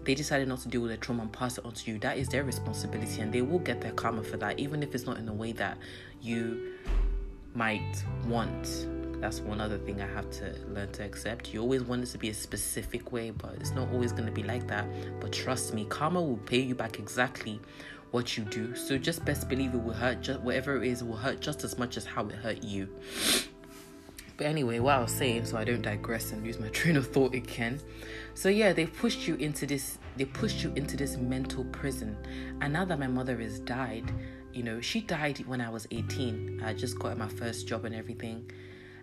They 0.04 0.14
decided 0.14 0.46
not 0.46 0.60
to 0.60 0.68
deal 0.68 0.82
with 0.82 0.90
their 0.90 0.98
trauma 0.98 1.22
and 1.22 1.32
pass 1.32 1.58
it 1.58 1.64
on 1.64 1.72
to 1.72 1.90
you. 1.90 1.98
That 1.98 2.16
is 2.16 2.28
their 2.28 2.44
responsibility, 2.44 3.22
and 3.22 3.32
they 3.32 3.42
will 3.42 3.58
get 3.58 3.80
their 3.80 3.92
karma 3.92 4.22
for 4.22 4.36
that, 4.36 4.60
even 4.60 4.84
if 4.84 4.94
it's 4.94 5.04
not 5.04 5.16
in 5.16 5.26
the 5.26 5.32
way 5.32 5.50
that 5.52 5.78
you 6.20 6.74
might 7.54 8.04
want 8.28 8.86
that's 9.20 9.40
one 9.40 9.60
other 9.60 9.78
thing 9.78 10.00
I 10.02 10.06
have 10.06 10.30
to 10.32 10.54
learn 10.68 10.92
to 10.92 11.04
accept. 11.04 11.52
You 11.52 11.60
always 11.60 11.82
want 11.82 12.02
it 12.02 12.06
to 12.08 12.18
be 12.18 12.28
a 12.28 12.35
specific 12.35 13.12
way, 13.12 13.30
but 13.30 13.54
it's 13.54 13.70
not 13.70 13.88
always 13.90 14.12
going 14.12 14.26
to 14.26 14.32
be 14.32 14.42
like 14.42 14.68
that. 14.68 14.87
But 15.20 15.32
trust 15.32 15.73
me, 15.73 15.87
karma 15.87 16.20
will 16.20 16.37
pay 16.38 16.61
you 16.61 16.75
back 16.75 16.99
exactly 16.99 17.61
what 18.11 18.37
you 18.37 18.44
do. 18.44 18.75
So 18.75 18.99
just 18.99 19.25
best 19.25 19.49
believe 19.49 19.75
it 19.75 19.82
will 19.82 19.94
hurt. 19.94 20.20
Just 20.20 20.40
whatever 20.40 20.82
it 20.82 20.88
is 20.88 21.02
will 21.02 21.16
hurt 21.16 21.40
just 21.40 21.64
as 21.64 21.78
much 21.78 21.96
as 21.96 22.04
how 22.04 22.26
it 22.26 22.35
hurt 22.35 22.62
you. 22.62 22.88
But 24.37 24.49
anyway, 24.49 24.80
what 24.80 24.96
I 24.96 25.00
was 25.00 25.12
saying, 25.12 25.46
so 25.46 25.56
I 25.56 25.64
don't 25.64 25.80
digress 25.80 26.32
and 26.32 26.44
lose 26.44 26.58
my 26.58 26.68
train 26.80 26.96
of 26.96 27.06
thought 27.08 27.35
again. 27.35 27.80
So 28.35 28.49
yeah, 28.50 28.73
they 28.73 28.87
pushed 28.87 29.26
you 29.26 29.37
into 29.37 29.66
this. 29.66 29.99
They 30.16 30.26
pushed 30.26 30.62
you 30.62 30.73
into 30.76 30.96
this 30.96 31.16
mental 31.16 31.64
prison. 31.64 32.16
And 32.61 32.73
now 32.73 32.85
that 32.85 32.99
my 32.99 33.06
mother 33.06 33.38
has 33.38 33.61
died, 33.61 34.12
you 34.52 34.62
know, 34.62 34.80
she 34.80 35.00
died 35.00 35.42
when 35.46 35.61
I 35.61 35.70
was 35.70 35.87
18. 35.90 36.62
I 36.64 36.75
just 36.75 36.99
got 36.99 37.16
my 37.16 37.28
first 37.28 37.66
job 37.66 37.85
and 37.87 37.94
everything 37.94 38.50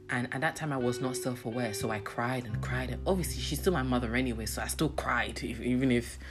and 0.09 0.27
at 0.33 0.41
that 0.41 0.55
time, 0.55 0.73
I 0.73 0.77
was 0.77 1.01
not 1.01 1.15
self 1.15 1.45
aware. 1.45 1.73
So 1.73 1.89
I 1.89 1.99
cried 1.99 2.45
and 2.45 2.61
cried. 2.61 2.89
And 2.89 3.01
obviously, 3.07 3.41
she's 3.41 3.59
still 3.59 3.73
my 3.73 3.83
mother 3.83 4.15
anyway. 4.15 4.45
So 4.45 4.61
I 4.61 4.67
still 4.67 4.89
cried, 4.89 5.41
even 5.43 5.91
if. 5.91 6.19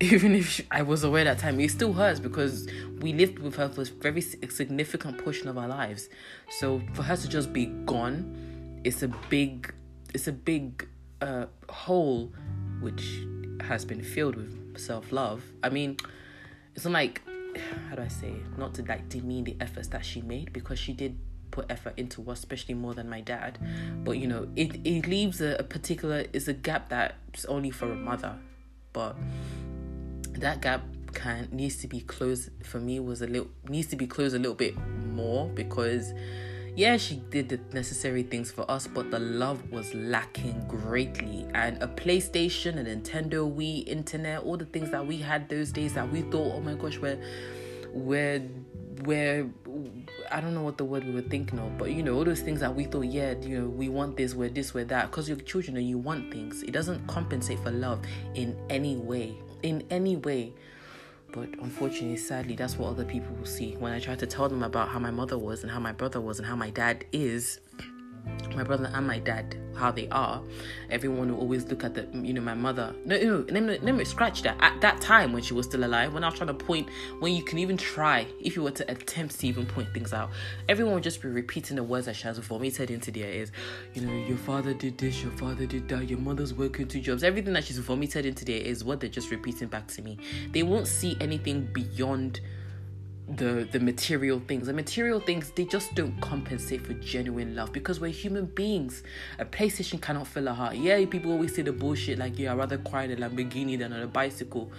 Even 0.00 0.34
if 0.34 0.60
I 0.68 0.82
was 0.82 1.04
aware 1.04 1.22
that 1.22 1.38
time, 1.38 1.60
it 1.60 1.70
still 1.70 1.92
hurts 1.92 2.18
because 2.18 2.66
we 3.00 3.12
lived 3.12 3.38
with 3.38 3.54
her 3.54 3.68
for 3.68 3.82
a 3.82 3.84
very 3.84 4.20
significant 4.20 5.22
portion 5.22 5.46
of 5.46 5.56
our 5.56 5.68
lives. 5.68 6.08
So 6.58 6.82
for 6.94 7.04
her 7.04 7.16
to 7.16 7.28
just 7.28 7.52
be 7.52 7.66
gone, 7.66 8.80
it's 8.82 9.04
a 9.04 9.08
big, 9.28 9.72
it's 10.12 10.26
a 10.26 10.32
big 10.32 10.88
uh, 11.20 11.46
hole 11.68 12.32
which 12.80 13.04
has 13.60 13.84
been 13.84 14.02
filled 14.02 14.34
with 14.34 14.76
self 14.76 15.12
love. 15.12 15.44
I 15.62 15.68
mean, 15.68 15.98
it's 16.74 16.84
not 16.84 16.94
like 16.94 17.22
how 17.88 17.94
do 17.94 18.02
I 18.02 18.08
say 18.08 18.34
not 18.56 18.74
to 18.74 18.82
like 18.82 19.08
demean 19.08 19.44
the 19.44 19.56
efforts 19.60 19.88
that 19.88 20.04
she 20.04 20.20
made 20.22 20.52
because 20.52 20.80
she 20.80 20.94
did 20.94 21.16
put 21.52 21.70
effort 21.70 21.94
into 21.96 22.28
us, 22.28 22.40
especially 22.40 22.74
more 22.74 22.94
than 22.94 23.08
my 23.08 23.20
dad. 23.20 23.58
But 24.02 24.18
you 24.18 24.26
know, 24.26 24.48
it, 24.56 24.80
it 24.84 25.06
leaves 25.06 25.40
a, 25.40 25.56
a 25.58 25.62
particular 25.62 26.24
is 26.32 26.48
a 26.48 26.52
gap 26.52 26.88
that's 26.88 27.44
only 27.44 27.70
for 27.70 27.92
a 27.92 27.94
mother. 27.94 28.34
But 28.92 29.16
that 30.32 30.60
gap 30.60 30.82
can 31.14 31.48
needs 31.52 31.76
to 31.76 31.86
be 31.86 32.00
closed 32.00 32.48
for 32.64 32.80
me 32.80 32.98
was 32.98 33.20
a 33.20 33.26
little 33.26 33.48
needs 33.68 33.86
to 33.88 33.96
be 33.96 34.06
closed 34.06 34.34
a 34.34 34.38
little 34.38 34.54
bit 34.54 34.74
more 35.10 35.46
because 35.50 36.14
yeah, 36.74 36.96
she 36.96 37.16
did 37.16 37.50
the 37.50 37.60
necessary 37.74 38.22
things 38.22 38.50
for 38.50 38.68
us, 38.70 38.86
but 38.86 39.10
the 39.10 39.18
love 39.18 39.70
was 39.70 39.92
lacking 39.92 40.64
greatly. 40.68 41.46
And 41.52 41.82
a 41.82 41.86
PlayStation, 41.86 42.78
a 42.78 42.84
Nintendo 42.84 43.54
Wii, 43.54 43.86
internet, 43.86 44.42
all 44.42 44.56
the 44.56 44.64
things 44.64 44.90
that 44.90 45.06
we 45.06 45.18
had 45.18 45.50
those 45.50 45.70
days 45.70 45.92
that 45.92 46.10
we 46.10 46.22
thought, 46.22 46.54
oh 46.54 46.60
my 46.60 46.72
gosh, 46.74 46.98
we're 46.98 47.20
we're 47.92 48.42
we're 49.04 49.50
I 50.30 50.40
don't 50.40 50.54
know 50.54 50.62
what 50.62 50.78
the 50.78 50.84
word 50.84 51.04
we 51.04 51.12
were 51.12 51.22
thinking 51.22 51.58
of, 51.58 51.76
but 51.78 51.90
you 51.92 52.02
know, 52.02 52.14
all 52.14 52.24
those 52.24 52.40
things 52.40 52.60
that 52.60 52.74
we 52.74 52.84
thought, 52.84 53.06
yeah, 53.06 53.34
you 53.40 53.60
know, 53.60 53.68
we 53.68 53.88
want 53.88 54.16
this, 54.16 54.34
we're 54.34 54.48
this, 54.48 54.74
we're 54.74 54.84
that, 54.86 55.10
because 55.10 55.28
you're 55.28 55.38
children 55.38 55.76
and 55.76 55.88
you 55.88 55.98
want 55.98 56.32
things. 56.32 56.62
It 56.62 56.72
doesn't 56.72 57.06
compensate 57.06 57.58
for 57.60 57.70
love 57.70 58.00
in 58.34 58.56
any 58.70 58.96
way. 58.96 59.36
In 59.62 59.84
any 59.90 60.16
way. 60.16 60.52
But 61.32 61.48
unfortunately, 61.60 62.18
sadly, 62.18 62.56
that's 62.56 62.76
what 62.76 62.90
other 62.90 63.04
people 63.04 63.34
will 63.34 63.46
see. 63.46 63.74
When 63.76 63.92
I 63.92 64.00
try 64.00 64.14
to 64.16 64.26
tell 64.26 64.48
them 64.48 64.62
about 64.62 64.88
how 64.88 64.98
my 64.98 65.10
mother 65.10 65.38
was 65.38 65.62
and 65.62 65.70
how 65.70 65.80
my 65.80 65.92
brother 65.92 66.20
was 66.20 66.38
and 66.38 66.46
how 66.46 66.56
my 66.56 66.70
dad 66.70 67.06
is, 67.10 67.58
my 68.54 68.62
brother 68.62 68.90
and 68.94 69.06
my 69.06 69.18
dad 69.18 69.56
how 69.74 69.90
they 69.90 70.08
are. 70.10 70.42
Everyone 70.90 71.32
will 71.32 71.40
always 71.40 71.64
look 71.66 71.84
at 71.84 71.94
the 71.94 72.06
you 72.12 72.32
know 72.32 72.40
my 72.40 72.54
mother. 72.54 72.94
No 73.04 73.18
no 73.18 73.44
let 73.48 73.94
me, 73.94 74.04
scratch 74.04 74.42
that. 74.42 74.56
At 74.60 74.80
that 74.80 75.00
time 75.00 75.32
when 75.32 75.42
she 75.42 75.54
was 75.54 75.66
still 75.66 75.84
alive 75.84 76.12
when 76.14 76.24
i 76.24 76.28
was 76.28 76.36
trying 76.36 76.48
to 76.48 76.54
point 76.54 76.88
when 77.20 77.34
you 77.34 77.42
can 77.42 77.58
even 77.58 77.76
try 77.76 78.26
if 78.40 78.56
you 78.56 78.62
were 78.62 78.70
to 78.72 78.90
attempt 78.90 79.40
to 79.40 79.46
even 79.46 79.66
point 79.66 79.88
things 79.92 80.12
out 80.12 80.30
everyone 80.68 80.94
would 80.94 81.02
just 81.02 81.22
be 81.22 81.28
repeating 81.28 81.76
the 81.76 81.82
words 81.82 82.06
that 82.06 82.16
she 82.16 82.24
has 82.24 82.38
vomited 82.38 82.90
into 82.90 83.10
their 83.10 83.30
ears. 83.30 83.52
You 83.94 84.02
know 84.02 84.26
your 84.26 84.38
father 84.38 84.74
did 84.74 84.98
this 84.98 85.22
your 85.22 85.32
father 85.32 85.66
did 85.66 85.88
that 85.88 86.08
your 86.08 86.18
mother's 86.18 86.54
working 86.54 86.86
two 86.86 87.00
jobs. 87.00 87.24
Everything 87.24 87.52
that 87.54 87.64
she's 87.64 87.78
vomited 87.78 88.26
into 88.26 88.44
their 88.44 88.60
ears 88.62 88.84
what 88.84 89.00
they're 89.00 89.10
just 89.10 89.30
repeating 89.30 89.68
back 89.68 89.88
to 89.88 90.02
me. 90.02 90.18
They 90.50 90.62
won't 90.62 90.86
see 90.86 91.16
anything 91.20 91.68
beyond 91.72 92.40
the 93.28 93.68
the 93.70 93.78
material 93.78 94.40
things 94.48 94.66
the 94.66 94.72
material 94.72 95.20
things 95.20 95.50
they 95.52 95.64
just 95.64 95.94
don't 95.94 96.20
compensate 96.20 96.84
for 96.84 96.92
genuine 96.94 97.54
love 97.54 97.72
because 97.72 98.00
we're 98.00 98.10
human 98.10 98.46
beings 98.46 99.04
a 99.38 99.44
playstation 99.44 100.00
cannot 100.00 100.26
fill 100.26 100.48
a 100.48 100.52
heart 100.52 100.74
yeah 100.76 101.04
people 101.06 101.30
always 101.30 101.54
say 101.54 101.62
the 101.62 101.72
bullshit 101.72 102.18
like 102.18 102.36
yeah 102.38 102.52
i'd 102.52 102.58
rather 102.58 102.78
cry 102.78 103.04
in 103.04 103.12
a 103.12 103.16
lamborghini 103.16 103.78
than 103.78 103.92
on 103.92 104.00
a 104.00 104.06
bicycle 104.08 104.72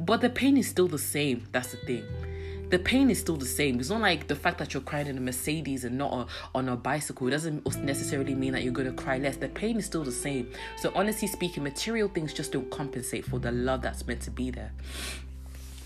but 0.00 0.20
the 0.20 0.30
pain 0.30 0.56
is 0.56 0.68
still 0.68 0.86
the 0.86 0.98
same 0.98 1.44
that's 1.50 1.72
the 1.72 1.76
thing 1.78 2.04
the 2.70 2.78
pain 2.78 3.08
is 3.08 3.18
still 3.18 3.36
the 3.36 3.46
same. 3.46 3.80
It's 3.80 3.88
not 3.88 4.02
like 4.02 4.26
the 4.26 4.36
fact 4.36 4.58
that 4.58 4.74
you're 4.74 4.82
crying 4.82 5.06
in 5.06 5.16
a 5.16 5.20
Mercedes 5.22 5.84
and 5.84 5.96
not 5.96 6.12
a, 6.12 6.26
on 6.54 6.68
a 6.68 6.76
bicycle. 6.76 7.26
It 7.28 7.30
doesn't 7.30 7.82
necessarily 7.82 8.34
mean 8.34 8.52
that 8.52 8.62
you're 8.62 8.74
going 8.74 8.94
to 8.94 9.02
cry 9.02 9.16
less. 9.16 9.36
The 9.36 9.48
pain 9.48 9.78
is 9.78 9.86
still 9.86 10.04
the 10.04 10.12
same. 10.12 10.50
So, 10.76 10.92
honestly 10.94 11.28
speaking, 11.28 11.62
material 11.62 12.08
things 12.08 12.34
just 12.34 12.52
don't 12.52 12.70
compensate 12.70 13.24
for 13.24 13.38
the 13.38 13.52
love 13.52 13.80
that's 13.80 14.06
meant 14.06 14.20
to 14.22 14.30
be 14.30 14.50
there. 14.50 14.72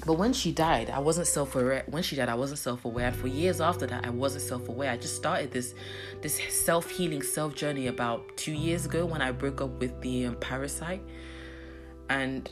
But 0.04 0.14
when 0.14 0.32
she 0.32 0.50
died, 0.50 0.90
I 0.90 0.99
wasn't 0.99 1.28
self-aware. 1.28 1.85
When 1.87 2.02
she 2.02 2.16
died, 2.16 2.28
I 2.28 2.35
wasn't 2.35 2.59
self-aware. 2.59 3.09
And 3.09 3.16
for 3.16 3.28
years 3.28 3.61
after 3.61 3.87
that, 3.87 4.04
I 4.04 4.11
wasn't 4.11 4.42
self-aware. 4.42 4.90
I 4.90 4.97
just 4.97 5.14
started 5.14 5.52
this 5.52 5.75
this 6.23 6.40
self-healing 6.64 7.23
self 7.23 7.54
journey 7.54 7.87
about 7.87 8.37
two 8.37 8.52
years 8.52 8.85
ago 8.87 9.06
when 9.06 9.23
I 9.23 9.30
broke 9.30 9.61
up 9.61 9.80
with 9.80 10.00
the 10.00 10.26
um, 10.26 10.37
parasite, 10.37 11.02
and 12.11 12.50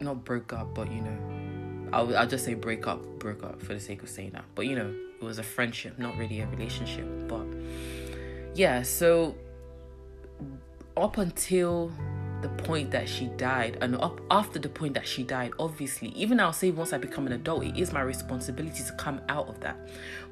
not 0.00 0.24
broke 0.24 0.52
up, 0.52 0.74
but 0.74 0.90
you 0.90 1.00
know, 1.00 1.90
I'll 1.92 2.16
I'll 2.16 2.28
just 2.28 2.44
say 2.44 2.54
break 2.54 2.86
up, 2.86 3.02
broke 3.18 3.42
up 3.42 3.60
for 3.60 3.74
the 3.74 3.80
sake 3.80 4.02
of 4.02 4.08
saying 4.08 4.30
that. 4.32 4.44
But 4.54 4.66
you 4.66 4.76
know, 4.76 4.94
it 5.20 5.24
was 5.24 5.38
a 5.38 5.42
friendship, 5.42 5.98
not 5.98 6.16
really 6.16 6.40
a 6.40 6.46
relationship. 6.46 7.06
But 7.28 7.46
yeah, 8.54 8.82
so 8.82 9.34
up 10.96 11.18
until 11.18 11.92
the 12.42 12.48
point 12.48 12.90
that 12.90 13.08
she 13.08 13.26
died 13.36 13.76
and 13.80 13.96
up 13.96 14.20
after 14.30 14.58
the 14.58 14.68
point 14.68 14.94
that 14.94 15.06
she 15.06 15.22
died 15.22 15.52
obviously 15.58 16.08
even 16.08 16.40
i'll 16.40 16.52
say 16.52 16.70
once 16.70 16.92
i 16.92 16.98
become 16.98 17.26
an 17.26 17.32
adult 17.32 17.64
it 17.64 17.76
is 17.76 17.92
my 17.92 18.00
responsibility 18.00 18.82
to 18.82 18.92
come 18.94 19.20
out 19.28 19.48
of 19.48 19.60
that 19.60 19.76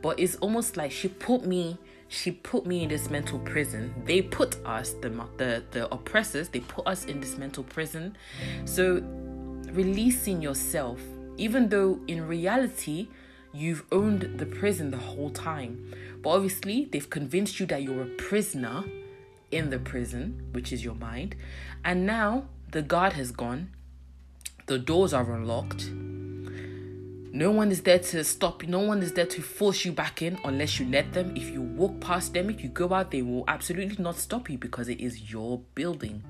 but 0.03 0.19
it's 0.19 0.37
almost 0.37 0.77
like 0.77 0.91
she 0.91 1.09
put 1.09 1.45
me 1.45 1.77
she 2.09 2.31
put 2.31 2.65
me 2.65 2.83
in 2.83 2.89
this 2.89 3.11
mental 3.11 3.39
prison 3.41 3.95
they 4.05 4.23
put 4.23 4.57
us 4.65 4.93
the 5.03 5.11
the, 5.37 5.63
the 5.73 5.93
oppressors 5.93 6.49
they 6.49 6.61
put 6.61 6.87
us 6.87 7.05
in 7.05 7.21
this 7.21 7.37
mental 7.37 7.63
prison 7.65 8.17
so 8.65 9.03
releasing 9.73 10.41
yourself 10.41 11.01
even 11.37 11.69
though 11.69 12.01
in 12.09 12.27
reality 12.27 13.09
you've 13.53 13.85
owned 13.93 14.39
the 14.39 14.47
prison 14.47 14.91
the 14.91 14.97
whole 14.97 15.31
time 15.31 15.93
but 16.23 16.31
obviously 16.31 16.87
they've 16.91 17.11
convinced 17.11 17.61
you 17.61 17.67
that 17.67 17.83
you're 17.83 18.03
a 18.03 18.15
prisoner 18.17 18.85
in 19.51 19.71
the 19.71 19.79
prison, 19.79 20.47
which 20.53 20.73
is 20.73 20.85
your 20.85 20.95
mind. 20.95 21.35
And 21.85 22.07
now 22.07 22.45
the 22.71 22.83
guard 22.83 23.15
has 23.15 23.31
gone, 23.31 23.71
the 24.67 24.79
doors 24.79 25.13
are 25.13 25.33
unlocked. 25.35 25.91
No 27.31 27.51
one 27.51 27.71
is 27.71 27.83
there 27.83 27.99
to 27.99 28.25
stop 28.25 28.63
you. 28.63 28.69
No 28.69 28.81
one 28.81 29.03
is 29.03 29.13
there 29.13 29.27
to 29.27 29.43
force 29.43 29.85
you 29.85 29.93
back 29.93 30.23
in 30.23 30.39
unless 30.45 30.81
you 30.81 30.87
let 30.87 31.13
them. 31.13 31.37
If 31.37 31.51
you 31.51 31.61
walk 31.61 32.01
past 32.01 32.33
them, 32.33 32.49
if 32.49 32.63
you 32.63 32.69
go 32.69 32.93
out, 32.93 33.11
they 33.11 33.23
will 33.23 33.45
absolutely 33.47 34.03
not 34.03 34.17
stop 34.17 34.49
you 34.49 34.59
because 34.59 34.89
it 34.89 35.01
is 35.01 35.31
your 35.31 35.61
building. 35.75 36.23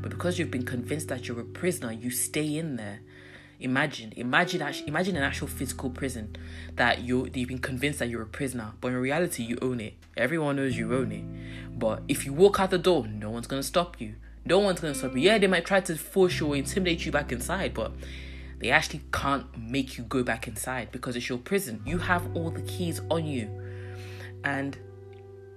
But 0.00 0.10
because 0.10 0.38
you've 0.38 0.50
been 0.50 0.66
convinced 0.66 1.08
that 1.08 1.26
you're 1.26 1.40
a 1.40 1.44
prisoner, 1.44 1.90
you 1.92 2.10
stay 2.10 2.56
in 2.58 2.76
there. 2.76 3.00
Imagine, 3.60 4.12
imagine, 4.16 4.62
imagine 4.86 5.16
an 5.16 5.22
actual 5.22 5.48
physical 5.48 5.88
prison 5.88 6.36
that 6.74 7.00
you 7.00 7.30
you've 7.32 7.48
been 7.48 7.58
convinced 7.58 8.00
that 8.00 8.08
you're 8.08 8.22
a 8.22 8.26
prisoner, 8.26 8.72
but 8.80 8.88
in 8.88 8.96
reality 8.96 9.44
you 9.44 9.56
own 9.62 9.80
it. 9.80 9.94
Everyone 10.16 10.56
knows 10.56 10.76
you 10.76 10.92
own 10.94 11.12
it. 11.12 11.78
But 11.78 12.02
if 12.08 12.26
you 12.26 12.32
walk 12.32 12.58
out 12.58 12.70
the 12.70 12.78
door, 12.78 13.06
no 13.06 13.30
one's 13.30 13.46
gonna 13.46 13.62
stop 13.62 14.00
you. 14.00 14.16
No 14.44 14.58
one's 14.58 14.80
gonna 14.80 14.94
stop 14.94 15.14
you. 15.14 15.20
Yeah, 15.22 15.38
they 15.38 15.46
might 15.46 15.64
try 15.64 15.80
to 15.80 15.96
force 15.96 16.40
you 16.40 16.48
or 16.48 16.56
intimidate 16.56 17.06
you 17.06 17.12
back 17.12 17.32
inside, 17.32 17.74
but 17.74 17.92
they 18.58 18.70
actually 18.70 19.02
can't 19.12 19.46
make 19.58 19.98
you 19.98 20.04
go 20.04 20.22
back 20.22 20.48
inside 20.48 20.90
because 20.92 21.16
it's 21.16 21.28
your 21.28 21.38
prison. 21.38 21.80
You 21.86 21.98
have 21.98 22.28
all 22.36 22.50
the 22.50 22.62
keys 22.62 23.00
on 23.10 23.24
you, 23.24 23.48
and 24.44 24.76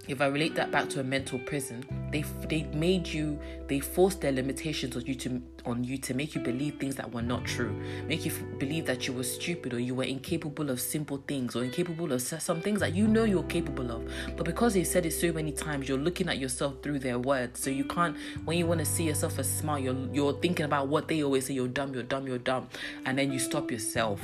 if 0.07 0.21
I 0.21 0.27
relate 0.27 0.55
that 0.55 0.71
back 0.71 0.89
to 0.89 0.99
a 0.99 1.03
mental 1.03 1.39
prison, 1.39 1.83
they 2.15 2.23
they 2.47 2.63
made 2.73 3.05
you 3.05 3.37
they 3.67 3.79
forced 3.81 4.21
their 4.21 4.31
limitations 4.31 4.95
on 4.95 5.05
you 5.05 5.15
to 5.15 5.41
on 5.65 5.83
you 5.83 5.97
to 5.97 6.13
make 6.13 6.33
you 6.33 6.39
believe 6.39 6.75
things 6.79 6.95
that 6.95 7.11
were 7.11 7.21
not 7.21 7.43
true, 7.43 7.75
make 8.07 8.23
you 8.23 8.31
believe 8.57 8.85
that 8.85 9.07
you 9.07 9.13
were 9.13 9.23
stupid 9.23 9.73
or 9.73 9.79
you 9.79 9.93
were 9.93 10.03
incapable 10.03 10.69
of 10.69 10.79
simple 10.79 11.21
things 11.27 11.55
or 11.55 11.63
incapable 11.63 12.13
of 12.13 12.21
some 12.21 12.61
things 12.61 12.79
that 12.79 12.95
you 12.95 13.07
know 13.07 13.23
you're 13.23 13.43
capable 13.43 13.91
of. 13.91 14.07
But 14.37 14.45
because 14.45 14.75
they 14.75 14.83
said 14.83 15.05
it 15.05 15.11
so 15.11 15.33
many 15.33 15.51
times, 15.51 15.89
you're 15.89 15.97
looking 15.97 16.29
at 16.29 16.37
yourself 16.37 16.75
through 16.81 16.99
their 16.99 17.19
words. 17.19 17.59
So 17.59 17.69
you 17.69 17.83
can't 17.83 18.15
when 18.45 18.57
you 18.57 18.65
want 18.65 18.79
to 18.79 18.85
see 18.85 19.03
yourself 19.03 19.37
as 19.39 19.49
smart, 19.49 19.81
you're 19.81 19.97
you're 20.13 20.33
thinking 20.33 20.65
about 20.65 20.87
what 20.87 21.09
they 21.09 21.21
always 21.21 21.47
say. 21.47 21.53
You're 21.53 21.67
dumb. 21.67 21.93
You're 21.93 22.03
dumb. 22.03 22.27
You're 22.27 22.37
dumb, 22.37 22.69
and 23.05 23.17
then 23.17 23.33
you 23.33 23.39
stop 23.39 23.71
yourself. 23.71 24.21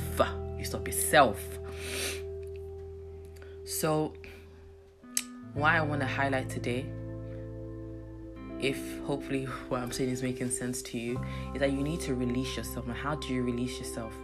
You 0.56 0.64
stop 0.64 0.86
yourself. 0.86 1.38
So 3.64 4.12
why 5.54 5.76
I 5.76 5.82
want 5.82 6.00
to 6.00 6.06
highlight 6.06 6.48
today, 6.48 6.86
if 8.62 8.78
hopefully 9.00 9.44
what 9.68 9.80
I'm 9.80 9.92
saying 9.92 10.10
is 10.10 10.22
making 10.22 10.50
sense 10.50 10.82
to 10.82 10.98
you, 10.98 11.20
is 11.54 11.60
that 11.60 11.72
you 11.72 11.82
need 11.82 12.00
to 12.02 12.14
release 12.14 12.56
yourself. 12.56 12.86
And 12.86 12.96
how 12.96 13.16
do 13.16 13.34
you 13.34 13.42
release 13.42 13.78
yourself? 13.78 14.14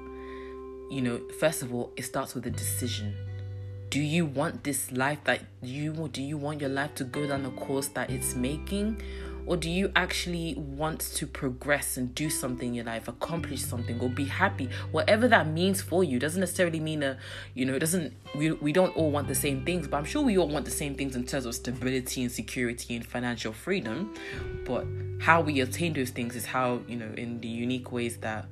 You 0.90 1.02
know, 1.02 1.20
first 1.38 1.62
of 1.62 1.74
all, 1.74 1.92
it 1.96 2.04
starts 2.04 2.34
with 2.34 2.46
a 2.46 2.50
decision. 2.50 3.14
Do 3.90 4.00
you 4.00 4.26
want 4.26 4.64
this 4.64 4.92
life 4.92 5.18
that 5.24 5.40
you 5.62 6.08
do 6.08 6.22
you 6.22 6.36
want 6.36 6.60
your 6.60 6.70
life 6.70 6.94
to 6.96 7.04
go 7.04 7.26
down 7.26 7.42
the 7.42 7.50
course 7.50 7.88
that 7.88 8.10
it's 8.10 8.34
making? 8.34 9.00
Or 9.48 9.56
do 9.56 9.70
you 9.70 9.90
actually 9.96 10.54
want 10.56 11.00
to 11.00 11.26
progress 11.26 11.96
and 11.96 12.14
do 12.14 12.28
something 12.28 12.68
in 12.68 12.74
your 12.74 12.84
life, 12.84 13.08
accomplish 13.08 13.62
something, 13.62 13.98
or 13.98 14.10
be 14.10 14.26
happy? 14.26 14.68
Whatever 14.92 15.26
that 15.28 15.48
means 15.48 15.80
for 15.80 16.04
you 16.04 16.18
doesn't 16.18 16.40
necessarily 16.40 16.80
mean 16.80 17.02
a, 17.02 17.16
you 17.54 17.64
know, 17.64 17.72
it 17.74 17.78
doesn't, 17.78 18.12
we, 18.34 18.52
we 18.52 18.74
don't 18.74 18.94
all 18.94 19.10
want 19.10 19.26
the 19.26 19.34
same 19.34 19.64
things, 19.64 19.88
but 19.88 19.96
I'm 19.96 20.04
sure 20.04 20.20
we 20.20 20.36
all 20.36 20.48
want 20.48 20.66
the 20.66 20.70
same 20.70 20.94
things 20.94 21.16
in 21.16 21.24
terms 21.24 21.46
of 21.46 21.54
stability 21.54 22.20
and 22.22 22.30
security 22.30 22.94
and 22.94 23.06
financial 23.06 23.54
freedom. 23.54 24.14
But 24.66 24.86
how 25.18 25.40
we 25.40 25.60
attain 25.62 25.94
those 25.94 26.10
things 26.10 26.36
is 26.36 26.44
how, 26.44 26.82
you 26.86 26.96
know, 26.96 27.10
in 27.16 27.40
the 27.40 27.48
unique 27.48 27.90
ways 27.90 28.18
that 28.18 28.44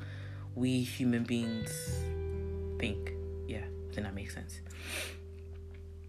we 0.54 0.80
human 0.80 1.24
beings 1.24 1.70
think. 2.78 3.12
Yeah, 3.46 3.58
I 3.58 3.94
think 3.94 4.06
that 4.06 4.14
makes 4.14 4.32
sense. 4.32 4.60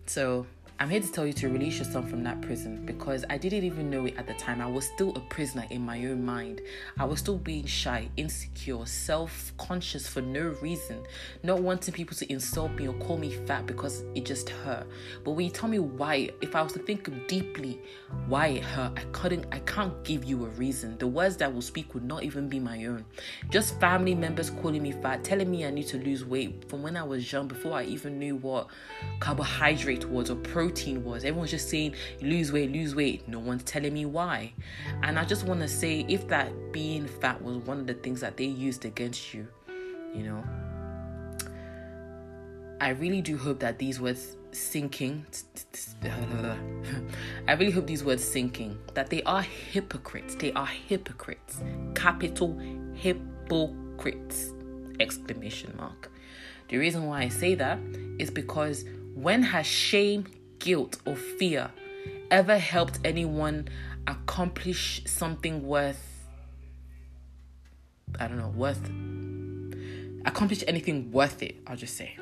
So, 0.05 0.45
I'm 0.79 0.91
here 0.91 1.01
to 1.01 1.11
tell 1.11 1.25
you 1.25 1.33
to 1.33 1.49
release 1.49 1.79
yourself 1.79 2.07
from 2.07 2.23
that 2.25 2.39
prison 2.41 2.85
because 2.85 3.25
I 3.31 3.39
didn't 3.39 3.63
even 3.63 3.89
know 3.89 4.05
it 4.05 4.13
at 4.15 4.27
the 4.27 4.35
time. 4.35 4.61
I 4.61 4.67
was 4.67 4.85
still 4.85 5.09
a 5.15 5.19
prisoner 5.21 5.65
in 5.71 5.83
my 5.83 6.05
own 6.05 6.23
mind. 6.23 6.61
I 6.99 7.05
was 7.05 7.17
still 7.17 7.39
being 7.39 7.65
shy, 7.65 8.07
insecure, 8.15 8.85
self 8.85 9.53
conscious 9.57 10.07
for 10.07 10.21
no 10.21 10.55
reason, 10.61 11.01
not 11.41 11.63
wanting 11.63 11.95
people 11.95 12.15
to 12.17 12.31
insult 12.31 12.73
me 12.73 12.87
or 12.87 12.93
call 12.93 13.17
me 13.17 13.31
fat 13.31 13.65
because 13.65 14.03
it 14.13 14.23
just 14.23 14.49
hurt. 14.49 14.85
But 15.23 15.31
when 15.31 15.47
you 15.47 15.51
tell 15.51 15.67
me 15.67 15.79
why, 15.79 16.29
if 16.41 16.55
I 16.55 16.61
was 16.61 16.73
to 16.73 16.79
think 16.79 17.09
deeply 17.27 17.81
why 18.27 18.47
it 18.47 18.63
hurt, 18.63 18.91
I 18.97 19.01
couldn't, 19.13 19.47
I 19.51 19.59
can't 19.59 20.03
give 20.03 20.25
you 20.25 20.45
a 20.45 20.49
reason. 20.49 20.95
The 20.99 21.07
words 21.07 21.37
that 21.37 21.45
I 21.45 21.51
will 21.51 21.63
speak 21.63 21.95
would 21.95 22.03
not 22.03 22.21
even 22.21 22.49
be 22.49 22.59
my 22.59 22.85
own. 22.85 23.03
Just 23.49 23.79
family 23.79 24.13
members 24.13 24.51
calling 24.51 24.83
me 24.83 24.91
fat, 24.91 25.23
telling 25.23 25.49
me 25.49 25.65
I 25.65 25.71
need 25.71 25.87
to 25.87 25.97
lose 25.97 26.23
weight 26.23 26.69
from 26.69 26.83
when 26.83 26.95
I 26.95 27.03
was 27.03 27.31
young 27.31 27.47
before 27.47 27.73
I 27.73 27.83
even 27.85 28.19
knew 28.19 28.35
what 28.35 28.67
carbohydrate 29.19 30.05
was 30.07 30.29
or 30.29 30.35
protein 30.35 30.66
protein 30.67 31.01
was. 31.03 31.23
Everyone's 31.23 31.51
just 31.51 31.69
saying, 31.69 31.95
lose 32.21 32.51
weight, 32.51 32.69
lose 32.71 32.93
weight. 32.93 33.25
No 33.25 33.39
one's 33.39 33.63
telling 33.63 33.93
me 33.93 34.05
why. 34.05 34.53
And 35.01 35.17
I 35.17 35.23
just 35.23 35.45
want 35.45 35.61
to 35.61 35.67
say, 35.67 36.05
if 36.09 36.27
that 36.27 36.51
being 36.73 37.07
fat 37.07 37.41
was 37.41 37.57
one 37.59 37.79
of 37.79 37.87
the 37.87 37.93
things 37.93 38.19
that 38.19 38.35
they 38.35 38.45
used 38.45 38.83
against 38.83 39.33
you, 39.33 39.47
you 40.13 40.23
know, 40.23 40.43
I 42.81 42.89
really 42.89 43.21
do 43.21 43.37
hope 43.37 43.59
that 43.59 43.79
these 43.79 44.01
words 44.01 44.35
sinking. 44.51 45.25
I 46.03 47.53
really 47.53 47.71
hope 47.71 47.87
these 47.87 48.03
words 48.03 48.25
sinking 48.25 48.77
that 48.93 49.09
they 49.09 49.23
are 49.23 49.41
hypocrites. 49.41 50.35
They 50.35 50.51
are 50.51 50.65
hypocrites. 50.65 51.61
Capital 51.95 52.59
hypocrites. 52.93 54.51
Exclamation 54.99 55.73
mark. 55.77 56.11
The 56.67 56.77
reason 56.77 57.05
why 57.05 57.21
I 57.21 57.29
say 57.29 57.55
that 57.55 57.79
is 58.19 58.29
because 58.29 58.83
When 59.17 59.41
has 59.41 59.65
shame, 59.65 60.27
guilt, 60.59 60.97
or 61.05 61.15
fear 61.15 61.71
ever 62.31 62.57
helped 62.57 62.99
anyone 63.05 63.67
accomplish 64.07 65.01
something 65.05 65.65
worth, 65.65 66.25
I 68.19 68.27
don't 68.27 68.37
know, 68.37 68.49
worth, 68.49 68.83
accomplish 70.25 70.63
anything 70.67 71.11
worth 71.11 71.41
it, 71.43 71.57
I'll 71.67 71.77
just 71.77 71.95
say. 71.95 72.17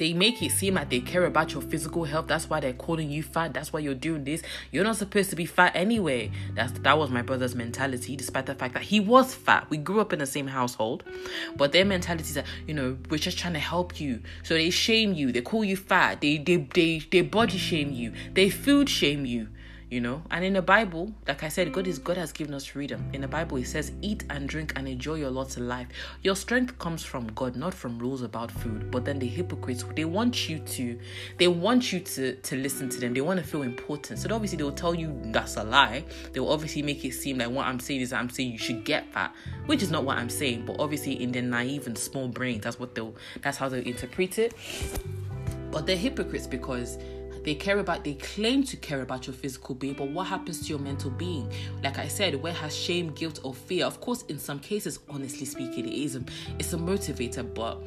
They 0.00 0.14
make 0.14 0.40
it 0.40 0.52
seem 0.52 0.76
like 0.76 0.88
they 0.88 1.00
care 1.00 1.26
about 1.26 1.52
your 1.52 1.60
physical 1.60 2.04
health. 2.04 2.26
That's 2.26 2.48
why 2.48 2.60
they're 2.60 2.72
calling 2.72 3.10
you 3.10 3.22
fat. 3.22 3.52
That's 3.52 3.70
why 3.70 3.80
you're 3.80 3.92
doing 3.92 4.24
this. 4.24 4.40
You're 4.72 4.82
not 4.82 4.96
supposed 4.96 5.28
to 5.28 5.36
be 5.36 5.44
fat 5.44 5.72
anyway. 5.76 6.30
That's 6.54 6.72
that 6.78 6.96
was 6.96 7.10
my 7.10 7.20
brother's 7.20 7.54
mentality, 7.54 8.16
despite 8.16 8.46
the 8.46 8.54
fact 8.54 8.72
that 8.72 8.84
he 8.84 8.98
was 8.98 9.34
fat. 9.34 9.68
We 9.68 9.76
grew 9.76 10.00
up 10.00 10.14
in 10.14 10.18
the 10.18 10.24
same 10.24 10.46
household, 10.46 11.04
but 11.54 11.72
their 11.72 11.84
mentality 11.84 12.24
is 12.24 12.34
that 12.36 12.46
you 12.66 12.72
know 12.72 12.96
we're 13.10 13.18
just 13.18 13.36
trying 13.36 13.52
to 13.52 13.58
help 13.58 14.00
you. 14.00 14.22
So 14.42 14.54
they 14.54 14.70
shame 14.70 15.12
you. 15.12 15.32
They 15.32 15.42
call 15.42 15.64
you 15.64 15.76
fat. 15.76 16.22
They 16.22 16.38
they 16.38 16.66
they 16.72 17.00
they 17.10 17.20
body 17.20 17.58
shame 17.58 17.92
you. 17.92 18.14
They 18.32 18.48
food 18.48 18.88
shame 18.88 19.26
you 19.26 19.48
you 19.90 20.00
know? 20.00 20.22
And 20.30 20.44
in 20.44 20.52
the 20.52 20.62
bible 20.62 21.12
like 21.26 21.42
i 21.42 21.48
said 21.48 21.72
god 21.72 21.86
is 21.86 21.98
god 21.98 22.16
has 22.16 22.32
given 22.32 22.54
us 22.54 22.64
freedom. 22.64 23.04
In 23.12 23.20
the 23.20 23.28
bible 23.28 23.56
it 23.56 23.66
says 23.66 23.92
eat 24.00 24.24
and 24.30 24.48
drink 24.48 24.72
and 24.76 24.88
enjoy 24.88 25.16
your 25.16 25.30
lot 25.30 25.56
of 25.56 25.64
life. 25.64 25.88
Your 26.22 26.36
strength 26.36 26.78
comes 26.78 27.04
from 27.04 27.26
god 27.34 27.56
not 27.56 27.74
from 27.74 27.98
rules 27.98 28.22
about 28.22 28.50
food. 28.50 28.90
But 28.90 29.04
then 29.04 29.18
the 29.18 29.26
hypocrites 29.26 29.84
they 29.96 30.04
want 30.04 30.48
you 30.48 30.60
to 30.60 30.98
they 31.38 31.48
want 31.48 31.92
you 31.92 32.00
to 32.00 32.36
to 32.36 32.56
listen 32.56 32.88
to 32.90 33.00
them. 33.00 33.12
They 33.12 33.20
want 33.20 33.40
to 33.40 33.46
feel 33.46 33.62
important. 33.62 34.20
So 34.20 34.32
obviously 34.32 34.58
they'll 34.58 34.72
tell 34.72 34.94
you 34.94 35.18
that's 35.26 35.56
a 35.56 35.64
lie. 35.64 36.04
They'll 36.32 36.48
obviously 36.48 36.82
make 36.82 37.04
it 37.04 37.12
seem 37.12 37.38
like 37.38 37.50
what 37.50 37.66
i'm 37.66 37.80
saying 37.80 38.00
is 38.00 38.12
i'm 38.12 38.30
saying 38.30 38.52
you 38.52 38.58
should 38.58 38.84
get 38.84 39.12
fat 39.12 39.34
which 39.66 39.82
is 39.82 39.90
not 39.90 40.04
what 40.04 40.18
i'm 40.18 40.30
saying. 40.30 40.64
But 40.66 40.76
obviously 40.78 41.20
in 41.20 41.32
their 41.32 41.42
naive 41.42 41.86
and 41.88 41.98
small 41.98 42.28
brains 42.28 42.62
that's 42.62 42.78
what 42.78 42.94
they'll 42.94 43.14
that's 43.42 43.58
how 43.58 43.68
they'll 43.68 43.84
interpret 43.84 44.38
it. 44.38 44.54
But 45.72 45.86
they're 45.86 45.96
hypocrites 45.96 46.46
because 46.46 46.98
they 47.44 47.54
care 47.54 47.78
about, 47.78 48.04
they 48.04 48.14
claim 48.14 48.62
to 48.64 48.76
care 48.76 49.02
about 49.02 49.26
your 49.26 49.34
physical 49.34 49.74
being, 49.74 49.94
but 49.94 50.08
what 50.08 50.26
happens 50.26 50.60
to 50.60 50.66
your 50.66 50.78
mental 50.78 51.10
being? 51.10 51.50
Like 51.82 51.98
I 51.98 52.08
said, 52.08 52.34
where 52.42 52.52
has 52.52 52.76
shame, 52.76 53.12
guilt, 53.12 53.40
or 53.42 53.54
fear? 53.54 53.86
Of 53.86 54.00
course, 54.00 54.22
in 54.28 54.38
some 54.38 54.58
cases, 54.58 55.00
honestly 55.08 55.46
speaking, 55.46 55.88
it 55.88 55.94
is 55.94 56.16
a, 56.16 56.22
it's 56.58 56.72
a 56.72 56.78
motivator, 56.78 57.42
but 57.54 57.82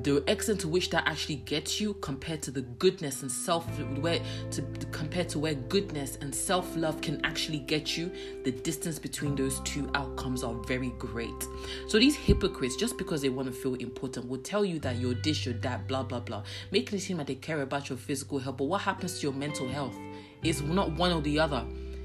the 0.00 0.24
extent 0.26 0.60
to 0.60 0.68
which 0.68 0.88
that 0.90 1.06
actually 1.06 1.36
gets 1.36 1.80
you 1.80 1.94
compared 1.94 2.40
to 2.42 2.50
the 2.50 2.62
goodness 2.62 3.22
and 3.22 3.30
self 3.30 3.66
where 3.98 4.20
to, 4.50 4.62
compared 4.90 5.28
to 5.28 5.38
where 5.38 5.54
goodness 5.54 6.16
and 6.22 6.34
self-love 6.34 7.00
can 7.02 7.20
actually 7.24 7.58
get 7.58 7.96
you 7.96 8.10
the 8.44 8.52
distance 8.52 8.98
between 8.98 9.34
those 9.34 9.60
two 9.60 9.90
outcomes 9.94 10.42
are 10.42 10.54
very 10.66 10.90
great. 10.98 11.46
So 11.88 11.98
these 11.98 12.16
hypocrites 12.16 12.76
just 12.76 12.96
because 12.96 13.20
they 13.20 13.28
want 13.28 13.48
to 13.48 13.52
feel 13.52 13.74
important 13.74 14.28
will 14.28 14.38
tell 14.38 14.64
you 14.64 14.78
that 14.80 14.96
you're 14.96 15.14
this 15.14 15.44
you're 15.44 15.54
that 15.56 15.86
blah 15.86 16.02
blah 16.02 16.20
blah. 16.20 16.42
Making 16.70 16.98
it 16.98 17.02
seem 17.02 17.18
like 17.18 17.26
they 17.26 17.34
care 17.34 17.60
about 17.60 17.90
your 17.90 17.98
physical 17.98 18.38
health 18.38 18.56
but 18.56 18.64
what 18.64 18.80
happens 18.80 19.18
to 19.18 19.26
your 19.26 19.34
mental 19.34 19.68
health 19.68 19.96
is 20.42 20.62
not 20.62 20.92
one 20.92 21.12
or 21.12 21.20
the 21.20 21.38
other. 21.38 21.64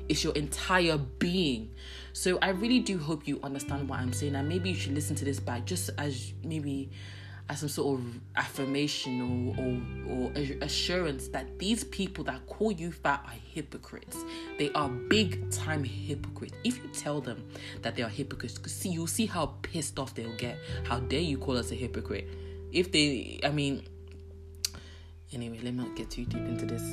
It's 0.10 0.24
your 0.24 0.34
entire 0.34 0.98
being. 0.98 1.72
So 2.12 2.38
i 2.42 2.50
really 2.50 2.80
do 2.80 2.98
hope 2.98 3.28
you 3.28 3.40
understand 3.44 3.88
what 3.88 4.00
i'm 4.00 4.12
saying 4.12 4.36
and 4.36 4.50
maybe 4.50 4.70
you 4.70 4.76
should 4.76 4.96
listen 4.96 5.16
to 5.18 5.24
this 5.24 5.40
back 5.40 5.66
just 5.66 5.92
as 6.00 6.34
maybe 6.44 6.90
as 7.50 7.60
some 7.62 7.70
sort 7.70 8.00
of 8.00 8.06
affirmation 8.36 9.22
or, 10.08 10.12
or, 10.12 10.30
or 10.30 10.32
assurance 10.62 11.30
that 11.30 11.58
these 11.60 11.86
people 11.86 12.24
that 12.26 12.46
call 12.48 12.72
you 12.72 12.92
fat 12.92 13.22
are 13.26 13.36
hypocrites. 13.54 14.18
They 14.60 14.70
are 14.72 14.90
big 14.90 15.50
time 15.50 15.84
hypocrites. 15.84 16.56
If 16.64 16.78
you 16.78 16.90
tell 16.90 17.22
them 17.22 17.44
that 17.84 17.96
they 17.96 18.04
are 18.04 18.10
hypocrites, 18.10 18.60
see 18.72 18.90
you'll 18.90 19.08
see 19.08 19.26
how 19.26 19.54
pissed 19.62 19.98
off 19.98 20.14
they'll 20.14 20.36
get. 20.36 20.58
How 20.84 21.00
dare 21.00 21.22
you 21.22 21.38
call 21.38 21.58
us 21.58 21.72
a 21.72 21.76
hypocrite? 21.76 22.28
If 22.74 22.92
they, 22.92 23.40
I 23.44 23.52
mean, 23.52 23.86
anyway, 25.32 25.60
let 25.64 25.74
me 25.74 25.84
not 25.86 25.96
get 25.96 26.10
too 26.10 26.26
deep 26.26 26.46
into 26.46 26.66
this. 26.66 26.84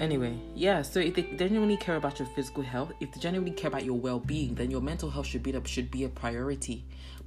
Anyway, 0.00 0.36
yeah, 0.56 0.82
so 0.82 0.98
if 0.98 1.14
they 1.14 1.22
genuinely 1.36 1.76
care 1.76 1.96
about 1.96 2.18
your 2.18 2.26
physical 2.34 2.62
health, 2.62 2.92
if 3.00 3.12
they 3.12 3.20
genuinely 3.20 3.54
care 3.54 3.68
about 3.68 3.84
your 3.84 3.96
well-being, 3.96 4.54
then 4.54 4.70
your 4.70 4.80
mental 4.80 5.10
health 5.10 5.26
should 5.26 5.42
be 5.42 5.54
should 5.66 5.90
be 5.90 6.04
a 6.04 6.08
priority 6.08 6.84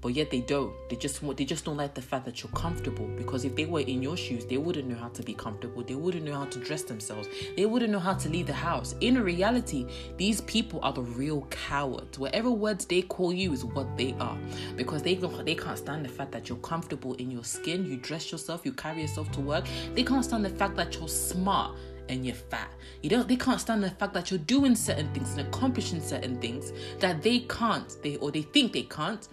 but 0.08 0.15
yet 0.15 0.32
they 0.32 0.39
don't. 0.39 0.74
They 0.88 0.96
just 0.96 1.20
they 1.36 1.43
just 1.43 1.65
don't 1.65 1.76
like 1.76 1.93
the 1.93 2.02
fact 2.02 2.24
that 2.24 2.41
you're 2.41 2.52
comfortable. 2.54 3.08
Because 3.17 3.43
if 3.43 3.58
they 3.58 3.65
were 3.65 3.82
in 3.82 4.02
your 4.02 4.15
shoes, 4.15 4.46
they 4.46 4.56
wouldn't 4.56 4.88
know 4.88 4.96
how 4.96 5.10
to 5.10 5.22
be 5.22 5.34
comfortable. 5.34 5.84
They 5.84 5.96
wouldn't 5.96 6.24
know 6.24 6.34
how 6.34 6.46
to 6.46 6.60
dress 6.60 6.84
themselves. 6.84 7.28
They 7.58 7.65
wouldn't 7.65 7.91
know 7.91 8.00
how 8.00 8.13
to 8.13 8.30
leave 8.30 8.48
the 8.48 8.54
house. 8.54 8.96
In 9.02 9.22
reality, 9.22 9.86
these 10.15 10.39
people 10.39 10.80
are 10.82 10.93
the 10.93 11.02
real 11.02 11.41
cowards. 11.50 12.17
Whatever 12.17 12.52
words 12.52 12.86
they 12.86 13.02
call 13.02 13.34
you 13.34 13.52
is 13.52 13.65
what 13.65 13.98
they 13.98 14.15
are, 14.22 14.38
because 14.78 15.04
they 15.04 15.15
they 15.15 15.56
can't 15.56 15.78
stand 15.78 16.06
the 16.06 16.10
fact 16.10 16.32
that 16.32 16.48
you're 16.48 16.60
comfortable 16.60 17.13
in 17.15 17.30
your 17.30 17.43
skin. 17.43 17.86
You 17.86 17.98
dress 17.98 18.32
yourself. 18.32 18.62
You 18.63 18.72
carry 18.72 19.02
yourself 19.02 19.30
to 19.34 19.41
work. 19.41 19.65
They 19.93 20.04
can't 20.04 20.24
stand 20.24 20.46
the 20.46 20.52
fact 20.52 20.78
that 20.78 20.96
you're 20.96 21.10
smart 21.10 21.76
and 22.08 22.26
you're 22.26 22.36
fat. 22.36 22.72
You 23.02 23.10
don't 23.10 23.28
they 23.28 23.36
can't 23.36 23.60
stand 23.60 23.84
the 23.84 23.89
fact 23.89 24.13
that 24.13 24.32
you're 24.32 24.39
doing 24.39 24.74
certain 24.74 25.13
things 25.13 25.32
and 25.32 25.41
accomplishing 25.41 26.00
certain 26.00 26.39
things 26.39 26.72
that 27.00 27.22
they 27.22 27.39
can't. 27.39 27.93
They 28.04 28.15
or 28.15 28.32
they 28.32 28.43
think 28.43 28.72
they 28.72 28.84
can't 28.84 29.28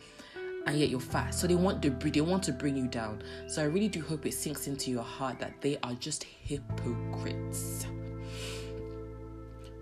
and 0.67 0.79
yet 0.79 0.89
you're 0.89 1.01
fat. 1.01 1.35
So 1.35 1.47
they 1.47 1.55
want 1.55 1.83
to 1.83 1.91
they 1.91 2.21
want 2.21 2.43
to 2.45 2.53
bring 2.53 2.77
you 2.77 2.87
down. 2.87 3.23
So 3.47 3.63
I 3.63 3.67
really 3.67 3.89
do 3.89 4.01
hope 4.01 4.27
it 4.27 4.35
sinks 4.35 4.67
into 4.67 4.91
your 4.91 5.03
heart 5.03 5.39
that 5.41 5.61
they 5.61 5.79
are 5.83 5.95
just 5.95 6.25
hypocrites. 6.25 7.87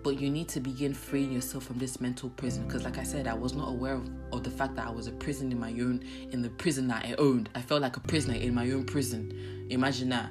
But 0.03 0.19
you 0.19 0.29
need 0.29 0.49
to 0.49 0.59
begin 0.59 0.93
freeing 0.93 1.31
yourself 1.31 1.63
from 1.63 1.79
this 1.79 2.01
mental 2.01 2.29
prison 2.31 2.67
because, 2.67 2.83
like 2.83 2.97
I 2.97 3.03
said, 3.03 3.25
I 3.25 3.33
was 3.33 3.53
not 3.53 3.69
aware 3.69 3.93
of, 3.93 4.09
of 4.33 4.43
the 4.43 4.49
fact 4.49 4.75
that 4.75 4.85
I 4.85 4.91
was 4.91 5.07
a 5.07 5.13
prison 5.13 5.49
in 5.49 5.57
my 5.57 5.71
own 5.71 6.03
in 6.31 6.41
the 6.41 6.49
prison 6.49 6.89
that 6.89 7.05
I 7.05 7.15
owned. 7.17 7.49
I 7.55 7.61
felt 7.61 7.81
like 7.81 7.95
a 7.95 8.01
prisoner 8.01 8.35
in 8.35 8.53
my 8.53 8.69
own 8.71 8.83
prison. 8.83 9.65
Imagine 9.69 10.09
that. 10.09 10.29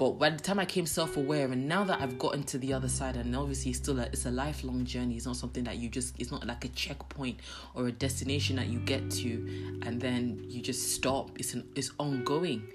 But 0.00 0.12
by 0.12 0.30
the 0.30 0.38
time 0.38 0.58
I 0.58 0.64
came 0.64 0.86
self-aware, 0.86 1.52
and 1.52 1.68
now 1.68 1.84
that 1.84 2.00
I've 2.00 2.18
gotten 2.18 2.42
to 2.44 2.56
the 2.56 2.72
other 2.72 2.88
side, 2.88 3.16
and 3.16 3.36
obviously 3.36 3.72
it's 3.72 3.80
still 3.80 4.00
a, 4.00 4.04
it's 4.04 4.24
a 4.24 4.30
lifelong 4.30 4.86
journey. 4.86 5.16
It's 5.16 5.26
not 5.26 5.36
something 5.36 5.62
that 5.64 5.76
you 5.76 5.90
just 5.90 6.18
it's 6.18 6.30
not 6.30 6.46
like 6.46 6.64
a 6.64 6.68
checkpoint 6.68 7.40
or 7.74 7.88
a 7.88 7.92
destination 7.92 8.56
that 8.56 8.68
you 8.68 8.78
get 8.78 9.10
to, 9.10 9.78
and 9.82 10.00
then 10.00 10.42
you 10.48 10.62
just 10.62 10.94
stop. 10.94 11.38
It's 11.38 11.52
an 11.52 11.68
it's 11.76 11.90
ongoing. 11.98 12.66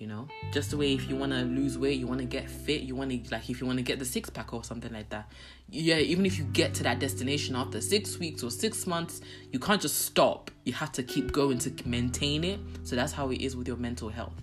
You 0.00 0.08
know, 0.08 0.26
just 0.50 0.72
the 0.72 0.76
way 0.76 0.92
if 0.92 1.08
you 1.08 1.14
want 1.14 1.30
to 1.30 1.42
lose 1.42 1.78
weight, 1.78 2.00
you 2.00 2.08
want 2.08 2.18
to 2.18 2.26
get 2.26 2.50
fit, 2.50 2.80
you 2.80 2.96
want 2.96 3.10
to 3.12 3.30
like 3.30 3.48
if 3.48 3.60
you 3.60 3.66
want 3.68 3.78
to 3.78 3.84
get 3.84 4.00
the 4.00 4.04
six 4.04 4.28
pack 4.28 4.52
or 4.52 4.64
something 4.64 4.92
like 4.92 5.08
that. 5.10 5.30
Yeah, 5.70 5.98
even 5.98 6.26
if 6.26 6.36
you 6.36 6.42
get 6.42 6.74
to 6.74 6.82
that 6.82 6.98
destination 6.98 7.54
after 7.54 7.80
six 7.80 8.18
weeks 8.18 8.42
or 8.42 8.50
six 8.50 8.88
months, 8.88 9.20
you 9.52 9.60
can't 9.60 9.80
just 9.80 10.00
stop. 10.00 10.50
You 10.64 10.72
have 10.72 10.90
to 10.92 11.04
keep 11.04 11.30
going 11.30 11.58
to 11.60 11.72
maintain 11.88 12.42
it. 12.42 12.58
So 12.82 12.96
that's 12.96 13.12
how 13.12 13.30
it 13.30 13.40
is 13.40 13.54
with 13.54 13.68
your 13.68 13.76
mental 13.76 14.08
health. 14.08 14.34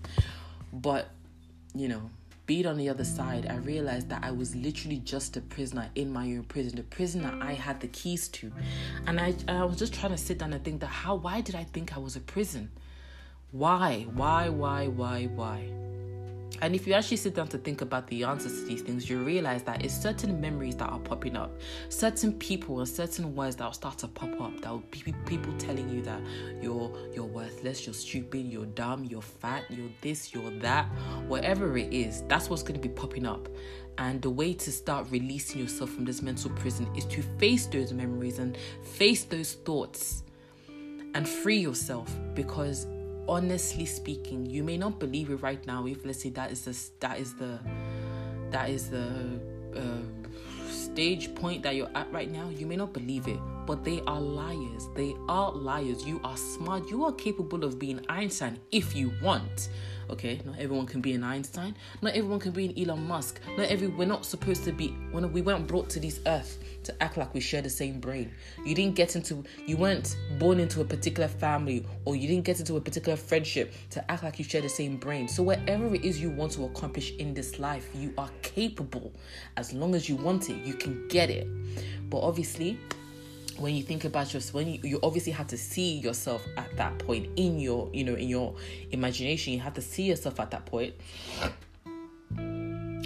But 0.72 1.10
you 1.74 1.88
know, 1.88 2.10
being 2.50 2.66
on 2.66 2.76
the 2.76 2.88
other 2.88 3.04
side, 3.04 3.46
I 3.48 3.58
realized 3.58 4.08
that 4.08 4.24
I 4.24 4.32
was 4.32 4.56
literally 4.56 4.98
just 5.04 5.36
a 5.36 5.40
prisoner 5.40 5.88
in 5.94 6.12
my 6.12 6.24
own 6.24 6.42
prison, 6.42 6.74
the 6.74 6.82
prison 6.82 7.22
that 7.22 7.34
I 7.40 7.52
had 7.52 7.78
the 7.78 7.86
keys 7.86 8.26
to. 8.30 8.50
And 9.06 9.20
I, 9.20 9.36
I 9.46 9.64
was 9.64 9.76
just 9.76 9.94
trying 9.94 10.10
to 10.10 10.18
sit 10.18 10.38
down 10.38 10.52
and 10.52 10.64
think 10.64 10.80
that 10.80 10.88
how, 10.88 11.14
why 11.14 11.42
did 11.42 11.54
I 11.54 11.62
think 11.62 11.96
I 11.96 12.00
was 12.00 12.16
a 12.16 12.20
prison? 12.20 12.72
Why, 13.52 14.04
why, 14.14 14.48
why, 14.48 14.88
why, 14.88 15.26
why? 15.26 15.70
And 16.62 16.74
if 16.74 16.86
you 16.86 16.92
actually 16.92 17.16
sit 17.16 17.34
down 17.34 17.48
to 17.48 17.58
think 17.58 17.80
about 17.80 18.06
the 18.08 18.24
answers 18.24 18.60
to 18.60 18.66
these 18.66 18.82
things, 18.82 19.08
you 19.08 19.18
realize 19.18 19.62
that 19.62 19.84
it's 19.84 19.94
certain 19.94 20.40
memories 20.40 20.76
that 20.76 20.90
are 20.90 20.98
popping 20.98 21.36
up, 21.36 21.58
certain 21.88 22.34
people 22.34 22.80
and 22.80 22.88
certain 22.88 23.34
words 23.34 23.56
that 23.56 23.64
will 23.64 23.72
start 23.72 23.98
to 23.98 24.08
pop 24.08 24.40
up. 24.40 24.60
That 24.60 24.70
will 24.70 24.84
be 24.90 25.14
people 25.24 25.52
telling 25.58 25.88
you 25.88 26.02
that 26.02 26.20
you're 26.60 26.92
you're 27.14 27.24
worthless, 27.24 27.86
you're 27.86 27.94
stupid, 27.94 28.46
you're 28.46 28.66
dumb, 28.66 29.04
you're 29.04 29.22
fat, 29.22 29.64
you're 29.70 29.90
this, 30.00 30.34
you're 30.34 30.50
that, 30.60 30.86
whatever 31.26 31.78
it 31.78 31.92
is. 31.92 32.22
That's 32.28 32.50
what's 32.50 32.62
going 32.62 32.80
to 32.80 32.88
be 32.88 32.94
popping 32.94 33.26
up. 33.26 33.48
And 33.98 34.20
the 34.22 34.30
way 34.30 34.52
to 34.54 34.72
start 34.72 35.06
releasing 35.10 35.60
yourself 35.60 35.90
from 35.90 36.04
this 36.04 36.22
mental 36.22 36.50
prison 36.50 36.88
is 36.96 37.04
to 37.06 37.22
face 37.38 37.66
those 37.66 37.92
memories 37.92 38.38
and 38.38 38.56
face 38.82 39.24
those 39.24 39.54
thoughts 39.54 40.24
and 41.14 41.28
free 41.28 41.58
yourself 41.58 42.14
because 42.34 42.86
honestly 43.30 43.86
speaking, 43.86 44.44
you 44.44 44.64
may 44.64 44.76
not 44.76 44.98
believe 44.98 45.30
it 45.30 45.36
right 45.36 45.64
now. 45.66 45.86
If 45.86 46.04
let's 46.04 46.20
say 46.20 46.30
that 46.30 46.50
is 46.50 46.64
the 46.64 46.76
that 46.98 47.18
is 47.18 47.34
the 47.34 47.58
that 48.50 48.68
is 48.68 48.90
the 48.90 49.40
uh, 49.76 50.02
stage 50.68 51.32
point 51.36 51.62
that 51.62 51.76
you're 51.76 51.90
at 51.94 52.12
right 52.12 52.30
now, 52.30 52.48
you 52.48 52.66
may 52.66 52.76
not 52.76 52.92
believe 52.92 53.28
it, 53.28 53.38
but 53.66 53.84
they 53.84 54.00
are 54.08 54.20
liars. 54.20 54.88
They 54.96 55.14
are 55.28 55.52
liars. 55.52 56.04
You 56.04 56.20
are 56.24 56.36
smart. 56.36 56.90
You 56.90 57.04
are 57.04 57.12
capable 57.12 57.64
of 57.64 57.78
being 57.78 58.00
Einstein 58.08 58.58
if 58.72 58.96
you 58.96 59.12
want. 59.22 59.68
Okay, 60.10 60.40
not 60.44 60.58
everyone 60.58 60.86
can 60.86 61.00
be 61.00 61.12
an 61.12 61.22
Einstein. 61.22 61.76
Not 62.02 62.14
everyone 62.14 62.40
can 62.40 62.50
be 62.50 62.66
an 62.66 62.76
Elon 62.76 63.06
Musk. 63.06 63.40
Not 63.56 63.68
every 63.68 63.86
we're 63.86 64.06
not 64.06 64.26
supposed 64.26 64.64
to 64.64 64.72
be 64.72 64.88
when 65.12 65.32
we 65.32 65.40
weren't 65.40 65.68
brought 65.68 65.88
to 65.90 66.00
this 66.00 66.18
earth 66.26 66.58
to 66.82 67.02
act 67.02 67.16
like 67.16 67.32
we 67.32 67.38
share 67.38 67.62
the 67.62 67.70
same 67.70 68.00
brain. 68.00 68.32
You 68.64 68.74
didn't 68.74 68.96
get 68.96 69.14
into 69.14 69.44
you 69.66 69.76
weren't 69.76 70.16
born 70.40 70.58
into 70.58 70.80
a 70.80 70.84
particular 70.84 71.28
family 71.28 71.86
or 72.04 72.16
you 72.16 72.26
didn't 72.26 72.44
get 72.44 72.58
into 72.58 72.76
a 72.76 72.80
particular 72.80 73.16
friendship 73.16 73.72
to 73.90 74.10
act 74.10 74.24
like 74.24 74.40
you 74.40 74.44
share 74.44 74.62
the 74.62 74.68
same 74.68 74.96
brain. 74.96 75.28
So 75.28 75.44
whatever 75.44 75.94
it 75.94 76.04
is 76.04 76.20
you 76.20 76.30
want 76.30 76.52
to 76.52 76.64
accomplish 76.64 77.12
in 77.16 77.32
this 77.32 77.60
life, 77.60 77.88
you 77.94 78.12
are 78.18 78.30
capable. 78.42 79.12
As 79.56 79.72
long 79.72 79.94
as 79.94 80.08
you 80.08 80.16
want 80.16 80.50
it, 80.50 80.56
you 80.66 80.74
can 80.74 81.06
get 81.06 81.30
it. 81.30 81.46
But 82.10 82.18
obviously, 82.18 82.80
when 83.60 83.74
you 83.74 83.82
think 83.82 84.04
about 84.04 84.32
yourself 84.32 84.54
when 84.54 84.68
you, 84.68 84.80
you 84.82 84.98
obviously 85.02 85.32
have 85.32 85.46
to 85.46 85.56
see 85.56 85.98
yourself 85.98 86.46
at 86.56 86.74
that 86.76 86.98
point 86.98 87.28
in 87.36 87.58
your 87.58 87.90
you 87.92 88.04
know 88.04 88.14
in 88.14 88.28
your 88.28 88.54
imagination 88.90 89.52
you 89.52 89.60
have 89.60 89.74
to 89.74 89.82
see 89.82 90.04
yourself 90.04 90.40
at 90.40 90.50
that 90.50 90.64
point 90.66 90.94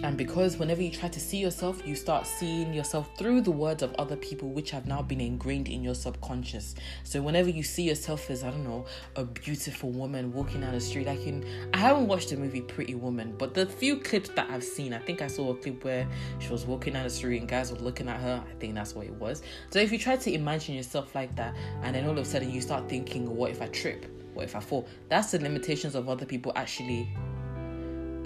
And 0.05 0.19
because 0.19 0.59
whenever 0.59 0.83
you 0.83 0.91
try 0.91 1.09
to 1.09 1.19
see 1.19 1.39
yourself, 1.39 1.81
you 1.87 1.95
start 1.95 2.27
seeing 2.27 2.75
yourself 2.75 3.09
through 3.17 3.41
the 3.41 3.51
words 3.51 3.83
of 3.83 3.95
other 3.95 4.17
people, 4.17 4.51
which 4.51 4.71
have 4.71 4.87
now 4.87 5.01
been 5.01 5.19
ingrained 5.19 5.67
in 5.67 5.83
your 5.83 5.95
subconscious. 5.95 6.75
So 7.05 7.23
whenever 7.23 7.49
you 7.49 7.63
see 7.63 7.85
yourself 7.85 8.29
as, 8.29 8.45
I 8.45 8.51
don't 8.51 8.65
know, 8.65 8.85
a 9.17 9.25
beautiful 9.25 9.91
woman 9.91 10.31
walking 10.31 10.61
down 10.61 10.75
the 10.75 10.81
street, 10.81 11.07
like 11.07 11.27
in, 11.27 11.43
I 11.73 11.79
haven't 11.79 12.07
watched 12.07 12.29
the 12.29 12.37
movie 12.37 12.61
Pretty 12.61 12.95
Woman, 12.95 13.35
but 13.39 13.55
the 13.55 13.65
few 13.65 13.97
clips 13.97 14.29
that 14.37 14.51
I've 14.51 14.63
seen, 14.63 14.93
I 14.93 14.99
think 14.99 15.23
I 15.23 15.27
saw 15.27 15.53
a 15.53 15.57
clip 15.57 15.83
where 15.83 16.07
she 16.39 16.51
was 16.51 16.67
walking 16.67 16.93
down 16.93 17.05
the 17.05 17.11
street 17.11 17.39
and 17.39 17.49
guys 17.49 17.73
were 17.73 17.79
looking 17.79 18.07
at 18.07 18.21
her. 18.21 18.45
I 18.47 18.55
think 18.61 18.75
that's 18.75 18.95
what 18.95 19.07
it 19.07 19.15
was. 19.15 19.43
So 19.71 19.79
if 19.79 19.91
you 19.91 19.99
try 19.99 20.17
to 20.17 20.35
imagine 20.35 20.75
yourself 20.75 21.15
like 21.15 21.35
that, 21.37 21.57
and 21.83 21.97
then 21.97 22.05
all 22.05 22.11
of 22.11 22.19
a 22.19 22.25
sudden 22.27 22.51
you 22.51 22.61
start 22.61 22.91
thinking, 22.91 23.35
what 23.35 23.53
if 23.53 23.63
I 23.63 23.69
trip? 23.69 24.05
What 24.35 24.45
if 24.45 24.55
I 24.55 24.61
fall? 24.61 24.87
That's 25.09 25.31
the 25.31 25.39
limitations 25.39 25.95
of 25.95 26.11
other 26.11 26.27
people 26.27 26.53
actually 26.57 27.09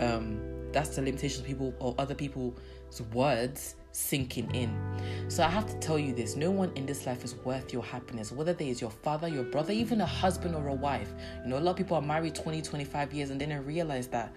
um 0.01 0.48
that's 0.73 0.97
the 0.97 1.03
limitations 1.03 1.41
of 1.41 1.47
people 1.47 1.75
or 1.79 1.95
other 1.99 2.15
people's 2.15 2.55
words 3.13 3.75
sinking 3.93 4.55
in. 4.55 4.71
So 5.29 5.43
I 5.43 5.49
have 5.49 5.67
to 5.67 5.75
tell 5.81 5.99
you 5.99 6.15
this 6.15 6.37
no 6.37 6.51
one 6.51 6.71
in 6.77 6.87
this 6.87 7.07
life 7.07 7.25
is 7.25 7.35
worth 7.37 7.73
your 7.73 7.83
happiness, 7.83 8.31
whether 8.33 8.53
they 8.53 8.69
is 8.69 8.81
your 8.81 8.91
father, 8.91 9.29
your 9.29 9.45
brother, 9.45 9.73
even 9.73 10.01
a 10.01 10.07
husband 10.07 10.55
or 10.55 10.69
a 10.69 10.75
wife. 10.75 11.13
You 11.43 11.51
know, 11.51 11.59
a 11.59 11.61
lot 11.61 11.73
of 11.73 11.77
people 11.77 11.97
are 11.97 12.03
married 12.03 12.35
20, 12.35 12.63
25 12.63 13.13
years 13.13 13.31
and 13.31 13.41
then 13.41 13.49
they 13.49 13.57
realize 13.57 14.07
that, 14.09 14.33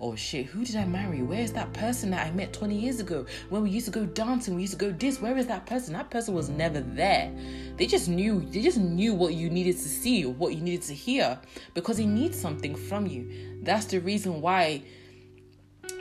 oh 0.00 0.16
shit, 0.16 0.46
who 0.46 0.64
did 0.64 0.76
I 0.76 0.84
marry? 0.84 1.22
Where 1.22 1.40
is 1.40 1.52
that 1.52 1.72
person 1.72 2.10
that 2.10 2.26
I 2.26 2.30
met 2.32 2.52
20 2.52 2.74
years 2.74 2.98
ago? 3.00 3.24
When 3.50 3.62
we 3.62 3.70
used 3.70 3.86
to 3.86 3.92
go 3.92 4.04
dancing, 4.04 4.56
we 4.56 4.62
used 4.62 4.72
to 4.72 4.78
go 4.78 4.90
this, 4.90 5.20
where 5.20 5.36
is 5.36 5.46
that 5.46 5.66
person? 5.66 5.92
That 5.92 6.10
person 6.10 6.34
was 6.34 6.48
never 6.48 6.80
there. 6.80 7.32
They 7.76 7.86
just 7.86 8.08
knew, 8.08 8.40
they 8.50 8.62
just 8.62 8.78
knew 8.78 9.14
what 9.14 9.34
you 9.34 9.48
needed 9.50 9.76
to 9.76 9.88
see 9.88 10.24
what 10.24 10.54
you 10.54 10.60
needed 10.60 10.82
to 10.82 10.94
hear 10.94 11.38
because 11.74 11.96
he 11.96 12.06
needs 12.06 12.38
something 12.38 12.74
from 12.74 13.06
you. 13.06 13.30
That's 13.62 13.86
the 13.86 14.00
reason 14.00 14.40
why 14.40 14.82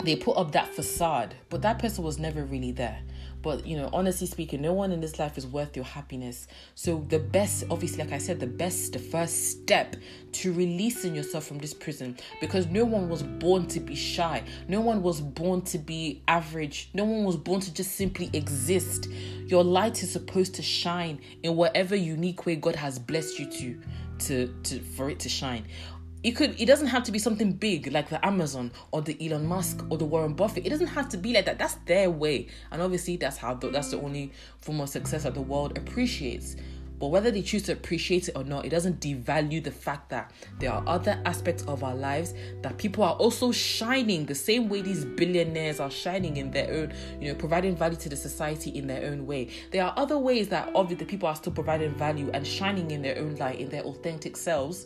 they 0.04 0.16
put 0.16 0.38
up 0.38 0.52
that 0.52 0.74
facade, 0.74 1.36
but 1.50 1.62
that 1.62 1.80
person 1.80 2.04
was 2.04 2.20
never 2.20 2.44
really 2.44 2.72
there. 2.72 3.00
But 3.42 3.68
you 3.68 3.76
know, 3.76 3.90
honestly 3.92 4.26
speaking, 4.26 4.62
no 4.62 4.72
one 4.72 4.94
in 4.94 5.02
this 5.02 5.20
life 5.20 5.38
is 5.38 5.46
worth 5.46 5.76
your 5.76 5.84
happiness. 5.84 6.48
So 6.76 7.06
the 7.10 7.20
best, 7.20 7.66
obviously, 7.70 8.04
like 8.04 8.14
I 8.14 8.18
said, 8.18 8.40
the 8.40 8.48
best, 8.48 8.94
the 8.94 9.00
first 9.00 9.52
step 9.52 9.98
to 10.32 10.54
releasing 10.54 11.14
yourself 11.14 11.46
from 11.46 11.58
this 11.60 11.74
prison, 11.74 12.18
because 12.40 12.68
no 12.68 12.86
one 12.86 13.10
was 13.10 13.22
born 13.22 13.68
to 13.68 13.82
be 13.82 13.96
shy. 13.96 14.44
No 14.70 14.80
one 14.80 15.04
was 15.04 15.20
born 15.20 15.62
to 15.64 15.78
be 15.78 16.24
average. 16.28 16.90
No 16.94 17.04
one 17.04 17.26
was 17.26 17.36
born 17.36 17.60
to 17.62 17.74
just 17.74 17.96
simply 17.96 18.30
exist. 18.32 19.10
Your 19.48 19.64
light 19.64 20.02
is 20.04 20.12
supposed 20.12 20.56
to 20.56 20.62
shine 20.62 21.20
in 21.44 21.58
whatever 21.58 21.98
unique 21.98 22.46
way 22.46 22.56
God 22.56 22.78
has 22.78 22.98
blessed 22.98 23.40
you 23.40 23.52
to 23.52 23.82
to, 24.20 24.56
to 24.64 24.80
for 24.80 25.10
it 25.10 25.20
to 25.20 25.28
shine 25.28 25.66
it 26.24 26.32
could 26.32 26.60
it 26.60 26.66
doesn't 26.66 26.88
have 26.88 27.04
to 27.04 27.12
be 27.12 27.20
something 27.20 27.52
big 27.52 27.92
like 27.92 28.10
the 28.10 28.26
amazon 28.26 28.72
or 28.92 29.02
the 29.02 29.18
elon 29.26 29.46
musk 29.46 29.86
or 29.90 29.98
the 29.98 30.06
warren 30.06 30.34
buffett. 30.34 30.66
It 30.66 30.70
doesn't 30.70 30.88
have 30.88 31.10
to 31.10 31.18
be 31.18 31.34
like 31.34 31.46
that. 31.46 31.60
That's 31.60 31.76
their 31.86 32.10
way. 32.10 32.48
And 32.72 32.82
obviously 32.82 33.18
that's 33.18 33.38
how 33.38 33.56
that's 33.56 33.92
the 33.92 34.00
only 34.00 34.32
form 34.62 34.82
of 34.82 34.90
success 34.90 35.24
that 35.24 35.34
the 35.34 35.42
world 35.42 35.78
appreciates. 35.78 36.56
But 37.00 37.08
whether 37.08 37.32
they 37.32 37.42
choose 37.42 37.64
to 37.64 37.74
appreciate 37.74 38.30
it 38.30 38.38
or 38.38 38.46
not, 38.46 38.66
it 38.66 38.70
doesn't 38.70 39.02
devalue 39.02 39.62
the 39.62 39.72
fact 39.72 40.10
that 40.12 40.32
there 40.60 40.72
are 40.72 40.82
other 40.88 41.20
aspects 41.26 41.64
of 41.64 41.84
our 41.84 41.96
lives 41.96 42.34
that 42.62 42.78
people 42.78 43.04
are 43.04 43.16
also 43.16 43.52
shining 43.52 44.26
the 44.26 44.36
same 44.36 44.70
way 44.70 44.82
these 44.82 45.04
billionaires 45.04 45.82
are 45.82 45.92
shining 45.92 46.38
in 46.38 46.52
their 46.52 46.72
own, 46.72 46.94
you 47.20 47.28
know, 47.28 47.36
providing 47.36 47.76
value 47.76 47.98
to 47.98 48.08
the 48.08 48.16
society 48.16 48.70
in 48.70 48.88
their 48.88 49.12
own 49.12 49.26
way. 49.26 49.50
There 49.72 49.84
are 49.84 49.94
other 49.98 50.18
ways 50.18 50.48
that 50.50 50.70
obviously 50.76 51.04
the 51.04 51.10
people 51.10 51.28
are 51.28 51.36
still 51.36 51.52
providing 51.52 51.94
value 51.96 52.30
and 52.34 52.48
shining 52.48 52.92
in 52.92 53.02
their 53.02 53.18
own 53.18 53.36
light, 53.36 53.60
in 53.60 53.68
their 53.68 53.84
authentic 53.84 54.38
selves 54.38 54.86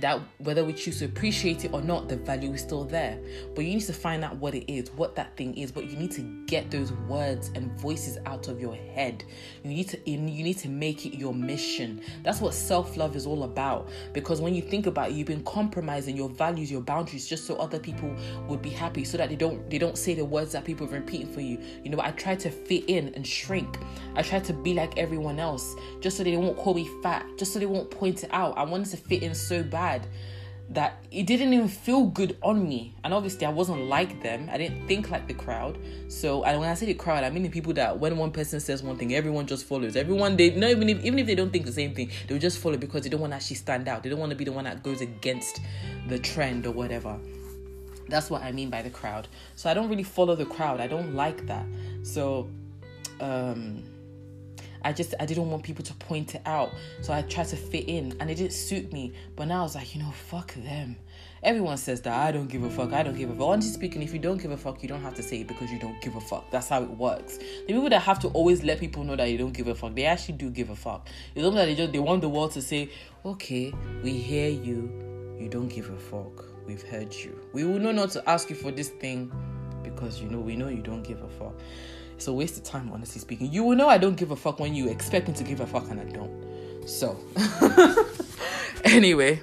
that 0.00 0.20
whether 0.38 0.64
we 0.64 0.72
choose 0.72 0.98
to 0.98 1.06
appreciate 1.06 1.64
it 1.64 1.72
or 1.72 1.80
not, 1.80 2.08
the 2.08 2.16
value 2.16 2.52
is 2.52 2.60
still 2.60 2.84
there. 2.84 3.18
But 3.54 3.64
you 3.64 3.74
need 3.74 3.82
to 3.82 3.92
find 3.92 4.24
out 4.24 4.36
what 4.36 4.54
it 4.54 4.70
is, 4.70 4.90
what 4.92 5.16
that 5.16 5.36
thing 5.36 5.56
is. 5.56 5.72
But 5.72 5.90
you 5.90 5.96
need 5.96 6.10
to 6.12 6.22
get 6.46 6.70
those 6.70 6.92
words 6.92 7.50
and 7.54 7.72
voices 7.80 8.18
out 8.26 8.48
of 8.48 8.60
your 8.60 8.74
head. 8.74 9.24
You 9.64 9.70
need 9.70 9.88
to 9.88 10.10
you 10.10 10.18
need 10.18 10.58
to 10.58 10.68
make 10.68 11.06
it 11.06 11.16
your 11.16 11.34
mission. 11.34 12.02
That's 12.22 12.40
what 12.40 12.54
self-love 12.54 13.16
is 13.16 13.26
all 13.26 13.44
about. 13.44 13.88
Because 14.12 14.40
when 14.40 14.54
you 14.54 14.62
think 14.62 14.86
about 14.86 15.10
it, 15.10 15.14
you've 15.14 15.26
been 15.26 15.44
compromising 15.44 16.16
your 16.16 16.28
values, 16.28 16.70
your 16.70 16.82
boundaries, 16.82 17.26
just 17.26 17.46
so 17.46 17.56
other 17.56 17.78
people 17.78 18.14
would 18.48 18.60
be 18.60 18.70
happy, 18.70 19.04
so 19.04 19.16
that 19.16 19.28
they 19.30 19.36
don't 19.36 19.68
they 19.70 19.78
don't 19.78 19.96
say 19.96 20.14
the 20.14 20.24
words 20.24 20.52
that 20.52 20.64
people 20.64 20.86
are 20.86 20.90
repeating 20.90 21.32
for 21.32 21.40
you. 21.40 21.58
You 21.82 21.90
know, 21.90 22.00
I 22.00 22.10
try 22.12 22.36
to 22.36 22.50
fit 22.50 22.84
in 22.88 23.14
and 23.14 23.26
shrink. 23.26 23.78
I 24.14 24.22
try 24.22 24.40
to 24.40 24.52
be 24.52 24.74
like 24.74 24.98
everyone 24.98 25.38
else, 25.38 25.74
just 26.00 26.16
so 26.16 26.24
they 26.24 26.36
won't 26.36 26.56
call 26.56 26.74
me 26.74 26.88
fat, 27.02 27.26
just 27.38 27.52
so 27.52 27.58
they 27.58 27.66
won't 27.66 27.90
point 27.90 28.24
it 28.24 28.30
out. 28.32 28.56
I 28.58 28.64
wanted 28.64 28.90
to 28.90 28.96
fit 28.96 29.22
in 29.22 29.34
so 29.34 29.62
bad 29.62 29.85
bad 29.86 30.06
that 30.68 30.98
it 31.12 31.26
didn't 31.26 31.52
even 31.54 31.68
feel 31.68 32.06
good 32.06 32.36
on 32.42 32.68
me. 32.68 32.92
And 33.04 33.14
obviously, 33.14 33.46
I 33.46 33.50
wasn't 33.50 33.82
like 33.82 34.20
them. 34.22 34.48
I 34.50 34.58
didn't 34.58 34.88
think 34.88 35.10
like 35.10 35.28
the 35.28 35.34
crowd. 35.34 35.78
So, 36.08 36.42
and 36.42 36.58
when 36.58 36.68
I 36.68 36.74
say 36.74 36.86
the 36.86 36.94
crowd, 36.94 37.22
I 37.22 37.30
mean 37.30 37.44
the 37.44 37.48
people 37.48 37.72
that 37.74 38.00
when 38.00 38.16
one 38.16 38.32
person 38.32 38.58
says 38.58 38.82
one 38.82 38.96
thing, 38.96 39.14
everyone 39.14 39.46
just 39.46 39.64
follows. 39.64 39.94
Everyone 39.94 40.36
they 40.36 40.50
not 40.50 40.70
even 40.70 40.88
if, 40.88 41.04
even 41.04 41.18
if 41.20 41.26
they 41.26 41.36
don't 41.36 41.52
think 41.52 41.66
the 41.66 41.72
same 41.72 41.94
thing, 41.94 42.10
they'll 42.26 42.40
just 42.40 42.58
follow 42.58 42.76
because 42.76 43.02
they 43.02 43.08
don't 43.08 43.20
want 43.20 43.32
to 43.32 43.36
actually 43.36 43.56
stand 43.56 43.86
out. 43.86 44.02
They 44.02 44.10
don't 44.10 44.18
want 44.18 44.30
to 44.30 44.36
be 44.36 44.44
the 44.44 44.52
one 44.52 44.64
that 44.64 44.82
goes 44.82 45.00
against 45.00 45.60
the 46.08 46.18
trend 46.18 46.66
or 46.66 46.72
whatever. 46.72 47.16
That's 48.08 48.28
what 48.28 48.42
I 48.42 48.50
mean 48.52 48.70
by 48.70 48.82
the 48.82 48.90
crowd. 48.90 49.28
So 49.54 49.70
I 49.70 49.74
don't 49.74 49.88
really 49.88 50.08
follow 50.18 50.34
the 50.34 50.46
crowd. 50.46 50.80
I 50.80 50.88
don't 50.88 51.14
like 51.14 51.46
that. 51.46 51.66
So, 52.02 52.50
um 53.20 53.84
I 54.82 54.92
just 54.92 55.14
I 55.20 55.26
didn't 55.26 55.50
want 55.50 55.62
people 55.62 55.84
to 55.84 55.94
point 55.94 56.34
it 56.34 56.42
out. 56.46 56.72
So 57.02 57.12
I 57.12 57.22
tried 57.22 57.48
to 57.48 57.56
fit 57.56 57.88
in 57.88 58.16
and 58.20 58.30
it 58.30 58.36
didn't 58.36 58.52
suit 58.52 58.92
me. 58.92 59.12
But 59.34 59.48
now 59.48 59.60
I 59.60 59.62
was 59.62 59.74
like, 59.74 59.94
you 59.94 60.02
know, 60.02 60.10
fuck 60.10 60.54
them. 60.54 60.96
Everyone 61.42 61.76
says 61.76 62.00
that 62.02 62.12
I 62.12 62.32
don't 62.32 62.48
give 62.48 62.64
a 62.64 62.70
fuck, 62.70 62.92
I 62.92 63.02
don't 63.02 63.16
give 63.16 63.30
a 63.30 63.34
fuck. 63.34 63.46
Honestly 63.46 63.72
speaking, 63.72 64.02
if 64.02 64.12
you 64.12 64.18
don't 64.18 64.40
give 64.40 64.50
a 64.50 64.56
fuck, 64.56 64.82
you 64.82 64.88
don't 64.88 65.02
have 65.02 65.14
to 65.14 65.22
say 65.22 65.42
it 65.42 65.46
because 65.46 65.70
you 65.70 65.78
don't 65.78 66.00
give 66.00 66.16
a 66.16 66.20
fuck. 66.20 66.50
That's 66.50 66.68
how 66.68 66.82
it 66.82 66.90
works. 66.90 67.38
The 67.38 67.66
people 67.66 67.88
that 67.90 68.00
have 68.00 68.18
to 68.20 68.28
always 68.28 68.64
let 68.64 68.80
people 68.80 69.04
know 69.04 69.14
that 69.16 69.30
you 69.30 69.38
don't 69.38 69.52
give 69.52 69.68
a 69.68 69.74
fuck, 69.74 69.94
they 69.94 70.06
actually 70.06 70.38
do 70.38 70.50
give 70.50 70.70
a 70.70 70.76
fuck. 70.76 71.08
It's 71.34 71.44
almost 71.44 71.58
like 71.58 71.68
they 71.68 71.74
just 71.76 71.92
they 71.92 71.98
want 71.98 72.22
the 72.22 72.28
world 72.28 72.52
to 72.52 72.62
say, 72.62 72.90
Okay, 73.24 73.72
we 74.02 74.12
hear 74.14 74.50
you, 74.50 75.36
you 75.38 75.48
don't 75.48 75.68
give 75.68 75.90
a 75.90 75.98
fuck. 75.98 76.44
We've 76.66 76.82
heard 76.82 77.14
you. 77.14 77.38
We 77.52 77.64
will 77.64 77.78
know 77.78 77.92
not 77.92 78.10
to 78.10 78.28
ask 78.28 78.50
you 78.50 78.56
for 78.56 78.72
this 78.72 78.88
thing 78.88 79.30
because 79.84 80.20
you 80.20 80.28
know 80.28 80.40
we 80.40 80.56
know 80.56 80.68
you 80.68 80.82
don't 80.82 81.02
give 81.02 81.22
a 81.22 81.28
fuck. 81.28 81.54
It's 82.16 82.28
a 82.28 82.32
waste 82.32 82.56
of 82.56 82.64
time, 82.64 82.90
honestly 82.92 83.20
speaking. 83.20 83.52
You 83.52 83.62
will 83.62 83.76
know 83.76 83.88
I 83.88 83.98
don't 83.98 84.16
give 84.16 84.30
a 84.30 84.36
fuck 84.36 84.58
when 84.58 84.74
you 84.74 84.88
expect 84.88 85.28
me 85.28 85.34
to 85.34 85.44
give 85.44 85.60
a 85.60 85.66
fuck 85.66 85.90
and 85.90 86.00
I 86.00 86.04
don't. 86.04 86.88
So, 86.88 87.18
anyway, 88.84 89.42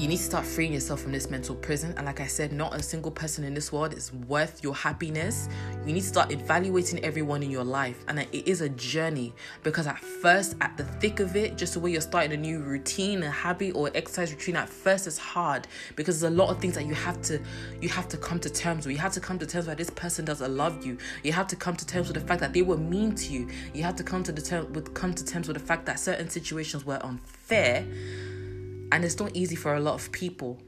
you 0.00 0.08
need 0.08 0.16
to 0.16 0.22
start 0.22 0.46
freeing 0.46 0.72
yourself 0.72 1.02
from 1.02 1.12
this 1.12 1.28
mental 1.28 1.54
prison. 1.54 1.92
And 1.98 2.06
like 2.06 2.20
I 2.20 2.26
said, 2.26 2.54
not 2.54 2.74
a 2.74 2.82
single 2.82 3.10
person 3.10 3.44
in 3.44 3.52
this 3.52 3.70
world 3.70 3.92
is 3.92 4.10
worth 4.14 4.64
your 4.64 4.74
happiness. 4.74 5.46
You 5.84 5.92
need 5.92 6.00
to 6.00 6.06
start 6.06 6.32
evaluating 6.32 7.04
everyone 7.04 7.42
in 7.42 7.50
your 7.50 7.64
life. 7.64 8.02
And 8.08 8.18
it 8.18 8.48
is 8.48 8.62
a 8.62 8.70
journey 8.70 9.34
because 9.62 9.86
at 9.86 9.98
first, 9.98 10.56
at 10.62 10.74
the 10.78 10.84
thick 10.84 11.20
of 11.20 11.36
it, 11.36 11.58
just 11.58 11.74
the 11.74 11.80
way 11.80 11.90
you're 11.90 12.00
starting 12.00 12.32
a 12.32 12.36
new 12.38 12.60
routine, 12.60 13.22
a 13.22 13.30
habit, 13.30 13.72
or 13.74 13.90
exercise 13.94 14.32
routine, 14.32 14.56
at 14.56 14.70
first 14.70 15.06
it's 15.06 15.18
hard 15.18 15.68
because 15.96 16.18
there's 16.18 16.32
a 16.32 16.34
lot 16.34 16.48
of 16.48 16.62
things 16.62 16.76
that 16.76 16.86
you 16.86 16.94
have 16.94 17.20
to 17.20 17.38
you 17.82 17.90
have 17.90 18.08
to 18.08 18.16
come 18.16 18.40
to 18.40 18.48
terms 18.48 18.86
with. 18.86 18.96
You 18.96 19.02
have 19.02 19.12
to 19.12 19.20
come 19.20 19.38
to 19.38 19.46
terms 19.46 19.66
with 19.66 19.76
this 19.76 19.90
person 19.90 20.24
doesn't 20.24 20.56
love 20.56 20.84
you. 20.84 20.96
You 21.22 21.32
have 21.32 21.46
to 21.48 21.56
come 21.56 21.76
to 21.76 21.86
terms 21.86 22.08
with 22.08 22.14
the 22.14 22.26
fact 22.26 22.40
that 22.40 22.54
they 22.54 22.62
were 22.62 22.78
mean 22.78 23.14
to 23.16 23.32
you. 23.34 23.50
You 23.74 23.82
have 23.82 23.96
to 23.96 24.02
come 24.02 24.22
to 24.22 24.32
the 24.32 24.40
term 24.40 24.72
with 24.72 24.94
come 24.94 25.12
to 25.12 25.24
terms 25.26 25.46
with 25.46 25.58
the 25.58 25.62
fact 25.62 25.84
that 25.84 26.00
certain 26.00 26.30
situations 26.30 26.86
were 26.86 26.98
unfair 27.04 27.84
and 28.92 29.04
it's 29.04 29.18
not 29.18 29.34
easy 29.34 29.56
for 29.56 29.74
a 29.74 29.80
lot 29.80 29.94
of 29.94 30.10
people. 30.12 30.58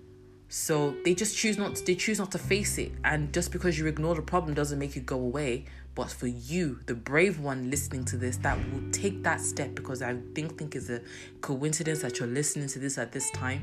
So 0.48 0.94
they 1.04 1.14
just 1.14 1.36
choose 1.36 1.56
not 1.56 1.76
to, 1.76 1.84
they 1.84 1.94
choose 1.94 2.18
not 2.18 2.30
to 2.32 2.38
face 2.38 2.76
it. 2.76 2.92
And 3.04 3.32
just 3.32 3.52
because 3.52 3.78
you 3.78 3.86
ignore 3.86 4.14
the 4.14 4.22
problem 4.22 4.54
doesn't 4.54 4.78
make 4.78 4.96
it 4.96 5.06
go 5.06 5.16
away. 5.16 5.64
But 5.94 6.10
for 6.10 6.26
you 6.26 6.80
the 6.86 6.94
brave 6.94 7.40
one 7.40 7.70
listening 7.70 8.04
to 8.06 8.16
this 8.16 8.36
that 8.38 8.58
will 8.70 8.82
take 8.92 9.22
that 9.24 9.42
step 9.42 9.74
because 9.74 10.00
i 10.00 10.16
think 10.34 10.56
think 10.58 10.74
is 10.74 10.88
a 10.88 11.02
coincidence 11.42 12.00
that 12.00 12.18
you're 12.18 12.28
listening 12.28 12.68
to 12.68 12.78
this 12.78 12.96
at 12.98 13.12
this 13.12 13.30
time. 13.30 13.62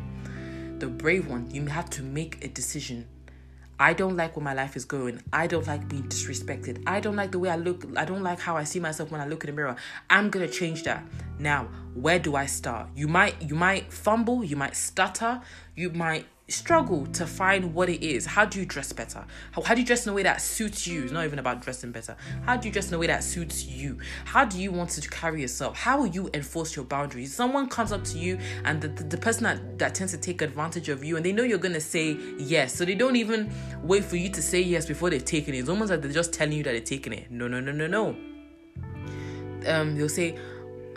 The 0.79 0.87
brave 0.87 1.27
one 1.27 1.49
you 1.51 1.65
have 1.65 1.89
to 1.91 2.03
make 2.03 2.43
a 2.43 2.47
decision 2.47 3.07
I 3.79 3.93
don't 3.93 4.17
like 4.17 4.35
where 4.35 4.43
my 4.43 4.53
life 4.53 4.75
is 4.75 4.83
going. 4.83 5.23
I 5.31 5.47
don't 5.47 5.65
like 5.65 5.87
being 5.87 6.03
disrespected. 6.03 6.83
I 6.85 6.99
don't 6.99 7.15
like 7.15 7.31
the 7.31 7.39
way 7.39 7.49
I 7.49 7.55
look. 7.55 7.85
I 7.95 8.03
don't 8.03 8.23
like 8.23 8.39
how 8.39 8.57
I 8.57 8.65
see 8.65 8.79
myself 8.79 9.09
when 9.09 9.21
I 9.21 9.25
look 9.25 9.45
in 9.45 9.49
the 9.49 9.55
mirror. 9.55 9.77
I'm 10.09 10.29
going 10.29 10.45
to 10.45 10.53
change 10.53 10.83
that. 10.83 11.03
Now, 11.39 11.69
where 11.93 12.19
do 12.19 12.35
I 12.35 12.45
start? 12.45 12.89
You 12.93 13.07
might 13.07 13.41
you 13.41 13.55
might 13.55 13.93
fumble, 13.93 14.43
you 14.43 14.57
might 14.57 14.75
stutter, 14.75 15.41
you 15.75 15.91
might 15.91 16.25
struggle 16.51 17.05
to 17.07 17.25
find 17.25 17.73
what 17.73 17.89
it 17.89 18.03
is. 18.03 18.25
How 18.25 18.45
do 18.45 18.59
you 18.59 18.65
dress 18.65 18.91
better? 18.93 19.25
How, 19.51 19.61
how 19.61 19.73
do 19.75 19.81
you 19.81 19.87
dress 19.87 20.05
in 20.05 20.11
a 20.11 20.13
way 20.13 20.23
that 20.23 20.41
suits 20.41 20.87
you? 20.87 21.03
It's 21.03 21.11
not 21.11 21.25
even 21.25 21.39
about 21.39 21.61
dressing 21.61 21.91
better. 21.91 22.15
How 22.45 22.57
do 22.57 22.67
you 22.67 22.73
dress 22.73 22.89
in 22.89 22.93
a 22.95 22.97
way 22.97 23.07
that 23.07 23.23
suits 23.23 23.65
you? 23.65 23.99
How 24.25 24.45
do 24.45 24.61
you 24.61 24.71
want 24.71 24.89
to 24.91 25.09
carry 25.09 25.41
yourself? 25.41 25.77
How 25.77 25.99
will 25.99 26.07
you 26.07 26.29
enforce 26.33 26.75
your 26.75 26.85
boundaries? 26.85 27.33
Someone 27.33 27.67
comes 27.67 27.91
up 27.91 28.03
to 28.05 28.17
you 28.17 28.39
and 28.65 28.81
the, 28.81 28.87
the, 28.87 29.03
the 29.03 29.17
person 29.17 29.43
that, 29.43 29.79
that 29.79 29.95
tends 29.95 30.11
to 30.13 30.17
take 30.17 30.41
advantage 30.41 30.89
of 30.89 31.03
you 31.03 31.17
and 31.17 31.25
they 31.25 31.31
know 31.31 31.43
you're 31.43 31.57
going 31.57 31.73
to 31.73 31.81
say 31.81 32.17
yes. 32.37 32.75
So 32.75 32.85
they 32.85 32.95
don't 32.95 33.15
even 33.15 33.51
wait 33.83 34.03
for 34.03 34.15
you 34.15 34.29
to 34.29 34.41
say 34.41 34.61
yes 34.61 34.85
before 34.85 35.09
they've 35.09 35.23
taken 35.23 35.53
it. 35.53 35.59
It's 35.59 35.69
almost 35.69 35.91
like 35.91 36.01
they're 36.01 36.11
just 36.11 36.33
telling 36.33 36.53
you 36.53 36.63
that 36.63 36.71
they're 36.71 36.81
taking 36.81 37.13
it. 37.13 37.31
No, 37.31 37.47
no, 37.47 37.59
no, 37.59 37.71
no, 37.71 37.87
no. 37.87 38.15
Um, 39.67 39.95
they'll 39.97 40.07
say, 40.07 40.37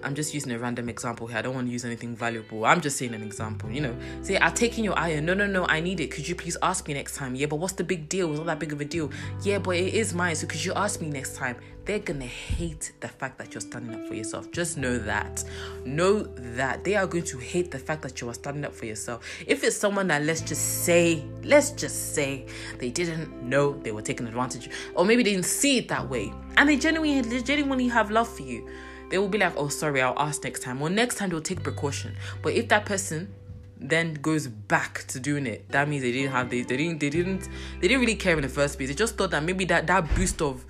I'm 0.02 0.14
just 0.14 0.34
using 0.34 0.52
a 0.52 0.58
random 0.58 0.88
example 0.88 1.26
here. 1.26 1.38
I 1.38 1.42
don't 1.42 1.54
want 1.54 1.68
to 1.68 1.72
use 1.72 1.84
anything 1.84 2.16
valuable. 2.16 2.64
I'm 2.64 2.80
just 2.80 2.96
saying 2.96 3.14
an 3.14 3.22
example. 3.22 3.70
You 3.70 3.82
know, 3.82 3.96
say 4.22 4.36
I've 4.36 4.54
taken 4.54 4.84
your 4.84 4.98
iron. 4.98 5.24
No, 5.24 5.34
no, 5.34 5.46
no. 5.46 5.66
I 5.66 5.80
need 5.80 6.00
it. 6.00 6.10
Could 6.10 6.28
you 6.28 6.34
please 6.34 6.56
ask 6.62 6.88
me 6.88 6.94
next 6.94 7.16
time? 7.16 7.34
Yeah, 7.34 7.46
but 7.46 7.56
what's 7.56 7.74
the 7.74 7.84
big 7.84 8.08
deal? 8.08 8.30
It's 8.30 8.38
not 8.38 8.46
that 8.46 8.58
big 8.58 8.72
of 8.72 8.80
a 8.80 8.84
deal. 8.84 9.10
Yeah, 9.42 9.58
but 9.58 9.76
it 9.76 9.94
is 9.94 10.14
mine. 10.14 10.34
So 10.36 10.46
could 10.46 10.64
you 10.64 10.72
ask 10.74 11.00
me 11.00 11.08
next 11.08 11.36
time? 11.36 11.56
They're 11.84 11.98
gonna 11.98 12.24
hate 12.26 12.92
the 13.00 13.08
fact 13.08 13.38
that 13.38 13.52
you're 13.54 13.60
standing 13.60 13.94
up 13.94 14.06
for 14.06 14.14
yourself. 14.14 14.52
Just 14.52 14.78
know 14.78 14.98
that. 14.98 15.42
Know 15.84 16.22
that 16.54 16.84
they 16.84 16.94
are 16.94 17.06
going 17.06 17.24
to 17.24 17.38
hate 17.38 17.72
the 17.72 17.78
fact 17.78 18.02
that 18.02 18.20
you 18.20 18.28
are 18.28 18.34
standing 18.34 18.64
up 18.64 18.72
for 18.72 18.86
yourself. 18.86 19.26
If 19.46 19.64
it's 19.64 19.76
someone 19.76 20.06
that 20.08 20.22
let's 20.22 20.42
just 20.42 20.84
say, 20.84 21.24
let's 21.42 21.72
just 21.72 22.14
say 22.14 22.46
they 22.78 22.90
didn't 22.90 23.42
know 23.42 23.72
they 23.80 23.90
were 23.90 24.02
taking 24.02 24.28
advantage, 24.28 24.66
of 24.66 24.72
you, 24.72 24.78
or 24.94 25.04
maybe 25.04 25.24
they 25.24 25.32
didn't 25.32 25.46
see 25.46 25.78
it 25.78 25.88
that 25.88 26.08
way, 26.08 26.32
and 26.56 26.68
they 26.68 26.76
genuinely, 26.76 27.42
genuinely 27.42 27.88
have 27.88 28.12
love 28.12 28.28
for 28.28 28.42
you 28.42 28.68
they 29.12 29.18
will 29.18 29.28
be 29.28 29.36
like, 29.36 29.52
oh, 29.58 29.68
sorry, 29.68 30.00
I'll 30.00 30.18
ask 30.18 30.42
next 30.42 30.62
time. 30.62 30.80
Or 30.80 30.88
next 30.88 31.16
time 31.16 31.28
they'll 31.28 31.42
take 31.42 31.62
precaution. 31.62 32.16
But 32.40 32.54
if 32.54 32.68
that 32.68 32.86
person 32.86 33.32
then 33.78 34.14
goes 34.14 34.46
back 34.46 35.04
to 35.08 35.20
doing 35.20 35.46
it, 35.46 35.68
that 35.68 35.86
means 35.86 36.02
they 36.02 36.12
didn't 36.12 36.32
have 36.32 36.48
they, 36.48 36.62
they 36.62 36.78
didn't 36.78 36.98
they 36.98 37.10
didn't 37.10 37.48
they 37.80 37.88
didn't 37.88 38.00
really 38.00 38.14
care 38.14 38.36
in 38.36 38.42
the 38.42 38.48
first 38.48 38.78
place. 38.78 38.88
They 38.88 38.94
just 38.94 39.16
thought 39.18 39.30
that 39.32 39.42
maybe 39.42 39.66
that 39.66 39.86
that 39.86 40.14
boost 40.14 40.40
of 40.40 40.64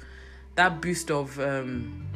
that 0.57 0.81
boost 0.81 1.11
of 1.11 1.39
um 1.39 2.09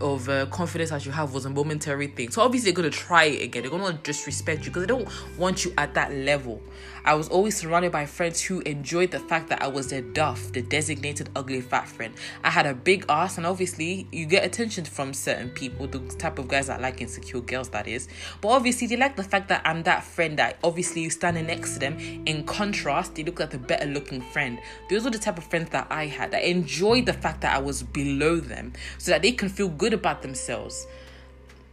of 0.00 0.28
uh, 0.28 0.46
confidence 0.46 0.90
that 0.90 1.04
you 1.06 1.12
have 1.12 1.34
was 1.34 1.44
a 1.44 1.50
momentary 1.50 2.08
thing. 2.08 2.30
So 2.30 2.42
obviously 2.42 2.70
they're 2.70 2.76
gonna 2.76 2.90
try 2.90 3.24
it 3.24 3.42
again. 3.42 3.62
They're 3.62 3.70
gonna 3.70 3.98
disrespect 4.02 4.64
you 4.64 4.70
because 4.70 4.82
they 4.82 4.86
don't 4.86 5.08
want 5.38 5.64
you 5.64 5.72
at 5.78 5.94
that 5.94 6.12
level. 6.12 6.62
I 7.04 7.14
was 7.14 7.28
always 7.28 7.56
surrounded 7.56 7.90
by 7.90 8.04
friends 8.04 8.42
who 8.42 8.60
enjoyed 8.60 9.12
the 9.12 9.20
fact 9.20 9.48
that 9.48 9.62
I 9.62 9.68
was 9.68 9.88
their 9.88 10.02
duff, 10.02 10.52
the 10.52 10.60
designated 10.60 11.30
ugly 11.34 11.62
fat 11.62 11.88
friend. 11.88 12.12
I 12.44 12.50
had 12.50 12.66
a 12.66 12.74
big 12.74 13.06
ass, 13.08 13.38
and 13.38 13.46
obviously 13.46 14.06
you 14.12 14.26
get 14.26 14.44
attention 14.44 14.84
from 14.84 15.14
certain 15.14 15.48
people, 15.48 15.86
the 15.86 16.00
type 16.18 16.38
of 16.38 16.48
guys 16.48 16.66
that 16.66 16.82
like 16.82 17.00
insecure 17.00 17.40
girls, 17.40 17.70
that 17.70 17.88
is. 17.88 18.08
But 18.42 18.48
obviously 18.48 18.88
they 18.88 18.96
like 18.96 19.16
the 19.16 19.24
fact 19.24 19.48
that 19.48 19.62
I'm 19.64 19.84
that 19.84 20.04
friend 20.04 20.38
that 20.38 20.58
obviously 20.62 21.08
standing 21.08 21.46
next 21.46 21.74
to 21.74 21.78
them. 21.78 21.98
In 22.26 22.44
contrast, 22.44 23.14
they 23.14 23.24
look 23.24 23.40
like 23.40 23.50
the 23.50 23.58
better 23.58 23.86
looking 23.86 24.20
friend. 24.20 24.58
Those 24.90 25.06
are 25.06 25.10
the 25.10 25.18
type 25.18 25.38
of 25.38 25.44
friends 25.44 25.70
that 25.70 25.86
I 25.90 26.06
had 26.06 26.32
that 26.32 26.44
enjoyed 26.44 27.06
the 27.06 27.14
fact 27.14 27.40
that 27.40 27.56
I 27.56 27.58
was 27.58 27.82
below 27.82 28.36
them, 28.36 28.74
so 28.98 29.12
that 29.12 29.22
they 29.22 29.32
can 29.32 29.48
feel 29.48 29.68
good 29.68 29.87
about 29.92 30.22
themselves 30.22 30.86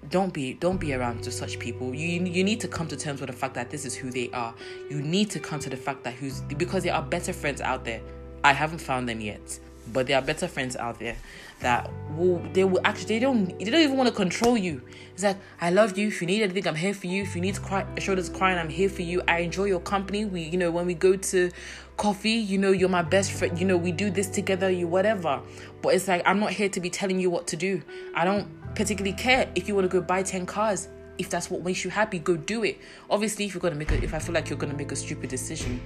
don't 0.10 0.34
be 0.34 0.54
don't 0.54 0.78
be 0.78 0.94
around 0.94 1.24
to 1.24 1.32
such 1.32 1.58
people. 1.58 1.96
You 1.96 2.24
you 2.24 2.44
need 2.44 2.60
to 2.60 2.68
come 2.68 2.88
to 2.90 2.96
terms 2.96 3.22
with 3.22 3.30
the 3.32 3.36
fact 3.36 3.56
that 3.56 3.72
this 3.72 3.86
is 3.86 3.96
who 3.96 4.12
they 4.12 4.30
are. 4.34 4.54
You 4.88 5.02
need 5.02 5.32
to 5.32 5.40
come 5.40 5.60
to 5.62 5.70
the 5.70 5.78
fact 5.78 6.04
that 6.04 6.14
who's 6.14 6.42
because 6.42 6.84
there 6.84 6.94
are 6.94 7.02
better 7.02 7.34
friends 7.34 7.60
out 7.60 7.86
there. 7.86 8.02
I 8.44 8.54
haven't 8.54 8.82
found 8.82 9.10
them 9.10 9.20
yet 9.20 9.60
but 9.92 10.08
there 10.08 10.18
are 10.18 10.22
better 10.22 10.48
friends 10.48 10.76
out 10.76 11.00
there 11.00 11.16
that 11.60 11.90
will 12.16 12.42
they 12.54 12.64
will 12.64 12.82
actually 12.84 13.16
they 13.16 13.20
don't 13.20 13.58
they 13.60 13.66
don't 13.66 13.82
even 13.82 13.98
want 13.98 14.10
to 14.10 14.16
control 14.16 14.58
you. 14.58 14.82
It's 15.14 15.24
like 15.24 15.38
i 15.62 15.70
love 15.70 15.98
you. 15.98 16.08
If 16.08 16.22
you 16.22 16.28
need 16.28 16.44
anything 16.44 16.68
i'm 16.68 16.76
here 16.76 16.94
for 16.94 17.08
you. 17.08 17.24
If 17.24 17.36
you 17.36 17.42
need 17.42 17.56
to 17.56 17.62
cry 17.62 17.86
shoulders 17.98 18.30
crying 18.30 18.58
i'm 18.58 18.70
here 18.70 18.90
for 18.90 19.02
you. 19.02 19.22
I 19.28 19.40
enjoy 19.40 19.66
your 19.66 19.80
company. 19.80 20.26
We 20.26 20.42
you 20.42 20.58
know 20.58 20.72
when 20.72 20.86
we 20.86 20.94
go 20.94 21.16
to 21.16 21.52
coffee 21.98 22.32
you 22.32 22.58
know 22.58 22.72
you're 22.72 22.90
my 22.90 23.02
best 23.02 23.32
friend. 23.32 23.58
You 23.60 23.66
know 23.66 23.78
we 23.78 23.92
do 23.92 24.10
this 24.10 24.28
together 24.28 24.70
you 24.70 24.88
whatever. 24.88 25.42
But 25.82 25.96
it's 25.96 26.08
like 26.08 26.22
i'm 26.26 26.40
not 26.40 26.52
here 26.52 26.70
to 26.70 26.80
be 26.80 26.90
telling 26.90 27.20
you 27.20 27.30
what 27.30 27.48
to 27.48 27.56
do. 27.56 27.82
I 28.14 28.26
don't 28.26 28.48
particularly 28.76 29.18
care 29.18 29.50
if 29.56 29.68
you 29.68 29.76
want 29.76 29.90
to 29.90 30.00
go 30.00 30.06
buy 30.06 30.24
10 30.24 30.46
cars. 30.46 30.90
If 31.18 31.30
that's 31.30 31.50
what 31.50 31.64
makes 31.64 31.86
you 31.86 31.90
happy 31.90 32.20
go 32.20 32.36
do 32.36 32.66
it. 32.66 32.78
Obviously 33.10 33.46
if 33.46 33.54
you're 33.54 33.62
to 33.62 33.76
make 33.76 33.92
a 33.92 34.04
if 34.04 34.14
i 34.14 34.20
feel 34.20 34.36
like 34.36 34.50
you're 34.50 34.60
to 34.60 34.68
make 34.68 34.92
a 34.92 34.96
stupid 34.96 35.30
decision 35.30 35.82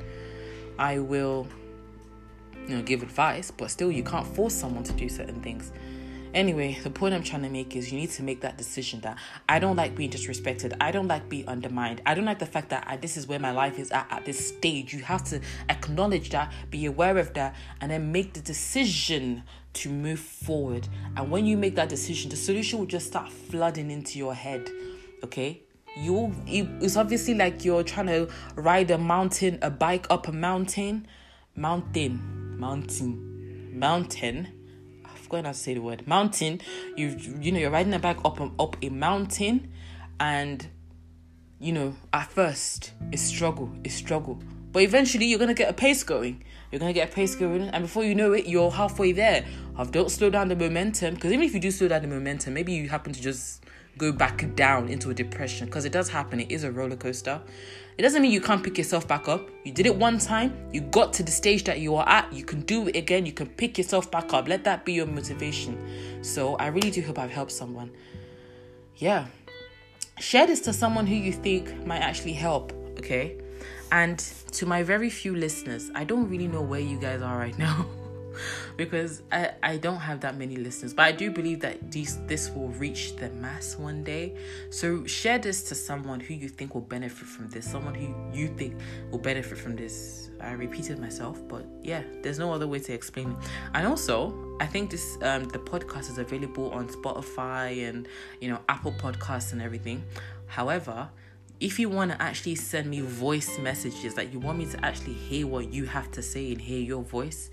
i 0.79 0.97
will 0.97 1.47
you 2.69 2.75
know 2.75 2.83
give 2.83 3.01
advice 3.01 3.51
but 3.51 3.69
still 3.69 3.91
you 3.91 4.03
can't 4.03 4.27
force 4.27 4.53
someone 4.53 4.83
to 4.83 4.93
do 4.93 5.09
certain 5.09 5.41
things 5.41 5.71
Anyway, 6.33 6.77
the 6.83 6.91
point 6.91 7.15
I'm 7.15 7.23
trying 7.23 7.41
to 7.41 7.49
make 7.49 7.75
is 7.75 7.91
you 7.91 7.97
need 7.97 8.11
to 8.11 8.23
make 8.23 8.41
that 8.41 8.55
decision 8.55 9.01
that 9.01 9.17
I 9.47 9.57
don't 9.57 9.75
like 9.75 9.95
being 9.95 10.11
disrespected. 10.11 10.75
I 10.79 10.91
don't 10.91 11.07
like 11.07 11.27
being 11.27 11.47
undermined. 11.47 12.01
I 12.05 12.13
don't 12.13 12.25
like 12.25 12.37
the 12.37 12.45
fact 12.45 12.69
that 12.69 12.83
I, 12.87 12.97
this 12.97 13.17
is 13.17 13.27
where 13.27 13.39
my 13.39 13.49
life 13.51 13.79
is 13.79 13.89
at 13.91 14.07
at 14.11 14.25
this 14.25 14.49
stage. 14.49 14.93
You 14.93 15.01
have 15.03 15.23
to 15.25 15.41
acknowledge 15.69 16.29
that, 16.29 16.53
be 16.69 16.85
aware 16.85 17.17
of 17.17 17.33
that, 17.33 17.55
and 17.81 17.89
then 17.89 18.11
make 18.11 18.33
the 18.33 18.41
decision 18.41 19.43
to 19.73 19.89
move 19.89 20.19
forward. 20.19 20.87
And 21.17 21.31
when 21.31 21.45
you 21.45 21.57
make 21.57 21.75
that 21.75 21.89
decision, 21.89 22.29
the 22.29 22.37
solution 22.37 22.77
will 22.77 22.85
just 22.85 23.07
start 23.07 23.31
flooding 23.31 23.89
into 23.89 24.19
your 24.19 24.35
head. 24.35 24.69
Okay? 25.23 25.63
You 25.97 26.35
it's 26.45 26.95
obviously 26.95 27.33
like 27.33 27.65
you're 27.65 27.81
trying 27.81 28.05
to 28.07 28.29
ride 28.55 28.91
a 28.91 28.99
mountain, 28.99 29.57
a 29.63 29.71
bike 29.71 30.05
up 30.11 30.27
a 30.27 30.31
mountain, 30.31 31.07
mountain, 31.55 32.38
mountain, 32.59 33.71
mountain 33.79 34.47
i've 35.05 35.29
going 35.29 35.43
to 35.43 35.53
say 35.53 35.73
the 35.73 35.81
word 35.81 36.07
mountain. 36.07 36.59
You 36.95 37.15
you 37.39 37.51
know 37.51 37.59
you're 37.59 37.71
riding 37.71 37.93
a 37.93 37.99
bike 37.99 38.19
up 38.25 38.41
um, 38.41 38.55
up 38.59 38.75
a 38.81 38.89
mountain, 38.89 39.71
and 40.19 40.67
you 41.59 41.71
know 41.71 41.95
at 42.13 42.31
first 42.31 42.93
it's 43.11 43.21
struggle, 43.21 43.71
it's 43.83 43.95
struggle, 43.95 44.39
but 44.71 44.83
eventually 44.83 45.25
you're 45.25 45.39
gonna 45.39 45.53
get 45.53 45.69
a 45.69 45.73
pace 45.73 46.03
going. 46.03 46.43
You're 46.71 46.79
gonna 46.79 46.93
get 46.93 47.09
a 47.09 47.13
pace 47.13 47.35
going, 47.35 47.63
and 47.69 47.83
before 47.83 48.03
you 48.03 48.15
know 48.15 48.33
it, 48.33 48.47
you're 48.47 48.71
halfway 48.71 49.11
there. 49.11 49.45
Have 49.77 49.91
don't 49.91 50.11
slow 50.11 50.29
down 50.29 50.49
the 50.49 50.55
momentum 50.55 51.15
because 51.15 51.31
even 51.31 51.45
if 51.45 51.53
you 51.53 51.59
do 51.59 51.71
slow 51.71 51.87
down 51.87 52.01
the 52.01 52.07
momentum, 52.07 52.53
maybe 52.53 52.73
you 52.73 52.89
happen 52.89 53.13
to 53.13 53.21
just 53.21 53.63
go 53.97 54.11
back 54.11 54.55
down 54.55 54.87
into 54.87 55.09
a 55.09 55.13
depression 55.13 55.67
because 55.67 55.85
it 55.85 55.91
does 55.91 56.09
happen. 56.09 56.39
It 56.39 56.51
is 56.51 56.63
a 56.63 56.71
roller 56.71 56.95
coaster. 56.95 57.41
It 57.99 58.03
doesn't 58.03 58.21
mean 58.21 58.31
you 58.31 58.39
can't 58.39 58.63
pick 58.63 58.77
yourself 58.77 59.05
back 59.09 59.27
up. 59.27 59.49
You 59.65 59.73
did 59.73 59.85
it 59.85 59.93
one 59.93 60.19
time, 60.19 60.69
you 60.71 60.79
got 60.79 61.11
to 61.15 61.21
the 61.21 61.33
stage 61.33 61.65
that 61.65 61.81
you 61.81 61.97
are 61.97 62.07
at, 62.07 62.31
you 62.31 62.45
can 62.45 62.61
do 62.61 62.87
it 62.87 62.95
again, 62.95 63.25
you 63.25 63.33
can 63.33 63.47
pick 63.47 63.77
yourself 63.77 64.09
back 64.09 64.31
up. 64.31 64.47
Let 64.47 64.63
that 64.63 64.85
be 64.85 64.93
your 64.93 65.05
motivation. 65.05 66.23
So 66.23 66.55
I 66.55 66.67
really 66.67 66.91
do 66.91 67.01
hope 67.01 67.19
I've 67.19 67.29
helped 67.29 67.51
someone. 67.51 67.91
Yeah. 68.95 69.25
Share 70.17 70.47
this 70.47 70.61
to 70.61 70.71
someone 70.71 71.07
who 71.07 71.15
you 71.15 71.33
think 71.33 71.85
might 71.85 71.99
actually 71.99 72.31
help, 72.31 72.71
okay? 72.99 73.35
And 73.91 74.17
to 74.53 74.65
my 74.65 74.81
very 74.81 75.09
few 75.09 75.35
listeners, 75.35 75.91
I 75.93 76.05
don't 76.05 76.29
really 76.29 76.47
know 76.47 76.61
where 76.61 76.79
you 76.79 76.97
guys 76.97 77.21
are 77.21 77.37
right 77.37 77.59
now. 77.59 77.85
because 78.79 79.23
I, 79.29 79.51
I 79.61 79.75
don't 79.75 79.99
have 79.99 80.21
that 80.21 80.37
many 80.37 80.55
listeners, 80.55 80.93
but 80.93 81.03
I 81.03 81.11
do 81.11 81.31
believe 81.31 81.59
that 81.59 81.91
these 81.91 82.17
this 82.27 82.49
will 82.49 82.69
reach 82.69 83.17
the 83.17 83.29
mass 83.31 83.75
one 83.75 84.05
day. 84.05 84.37
So 84.69 85.05
share 85.05 85.37
this 85.37 85.63
to 85.63 85.75
someone 85.75 86.21
who 86.21 86.33
you 86.33 86.47
think 86.47 86.75
will 86.75 86.87
benefit 86.97 87.27
from 87.27 87.49
this, 87.49 87.69
someone 87.69 87.93
who 87.93 88.15
you 88.33 88.47
think 88.47 88.79
will 89.11 89.19
benefit 89.19 89.57
from 89.57 89.75
this. 89.75 90.29
I 90.39 90.53
repeated 90.53 90.97
myself, 90.97 91.45
but 91.49 91.65
yeah, 91.83 92.03
there's 92.23 92.39
no 92.39 92.53
other 92.53 92.67
way 92.67 92.79
to 92.79 92.93
explain 92.93 93.31
it. 93.31 93.37
And 93.73 93.85
also, 93.85 94.33
I 94.61 94.65
think 94.65 94.91
this 94.91 95.17
um 95.23 95.43
the 95.49 95.59
podcast 95.59 96.09
is 96.09 96.17
available 96.17 96.71
on 96.71 96.87
Spotify 96.87 97.89
and 97.89 98.07
you 98.39 98.47
know 98.47 98.59
Apple 98.69 98.93
Podcasts 98.93 99.51
and 99.51 99.61
everything. 99.61 100.05
However, 100.45 101.09
if 101.59 101.79
you 101.79 101.89
want 101.89 102.11
to 102.11 102.21
actually 102.21 102.55
send 102.55 102.89
me 102.89 103.01
voice 103.01 103.59
messages 103.59 104.13
that 104.13 104.27
like 104.27 104.33
you 104.33 104.39
want 104.39 104.57
me 104.57 104.67
to 104.67 104.85
actually 104.85 105.15
hear 105.15 105.45
what 105.47 105.73
you 105.73 105.85
have 105.85 106.09
to 106.11 106.21
say 106.21 106.53
and 106.53 106.61
hear 106.61 106.79
your 106.79 107.03
voice 107.03 107.49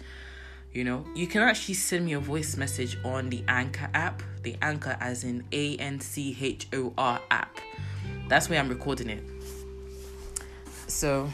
you 0.73 0.85
know? 0.85 1.05
You 1.15 1.27
can 1.27 1.43
actually 1.43 1.75
send 1.75 2.05
me 2.05 2.13
a 2.15 2.21
voice 2.21 2.57
message 2.57 2.99
on 3.05 3.31
the 3.31 3.43
anchor 3.49 3.89
app 3.95 4.23
the 4.47 4.57
anchor 4.63 4.97
as 5.01 5.25
in 5.25 5.45
a-n-c-h-o-r 5.51 7.21
app. 7.31 7.59
That's 8.29 8.49
where 8.49 8.61
i'm 8.61 8.69
recording 8.69 9.11
it. 9.11 9.25
So 10.87 11.29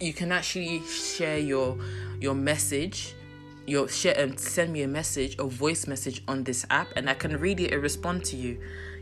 you 0.00 0.14
can 0.14 0.32
actually 0.32 0.82
share 0.86 1.38
your 1.38 1.78
your 2.20 2.34
message 2.34 3.14
your 3.66 3.86
share 3.86 4.16
and 4.18 4.40
send 4.40 4.72
me 4.72 4.82
a 4.82 4.88
message 4.88 5.38
or 5.38 5.48
voice 5.50 5.86
message 5.86 6.22
on 6.26 6.42
this 6.42 6.64
app 6.70 6.88
and 6.96 7.10
i 7.10 7.14
can 7.14 7.36
read 7.36 7.60
it 7.60 7.72
and 7.72 7.82
respond 7.82 8.24
to 8.24 8.36
you 8.36 8.58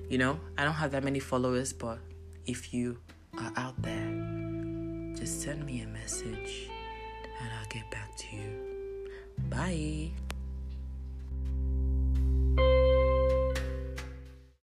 you 0.09 0.19
know? 0.19 0.39
I 0.57 0.65
don't 0.65 0.75
have 0.75 0.93
that 0.93 1.05
many 1.05 1.21
followers 1.21 1.73
but 1.73 1.99
if 2.47 2.75
you 2.75 2.99
are 3.39 3.53
out 3.57 3.81
there 3.83 5.15
just 5.17 5.43
send 5.43 5.65
me 5.65 5.83
a 5.83 5.87
message 5.87 6.69
and 7.41 7.51
i'll 7.61 7.69
get 7.69 7.89
back 7.91 8.17
to 8.17 8.37
you 8.37 8.56
Bye. 9.49 10.11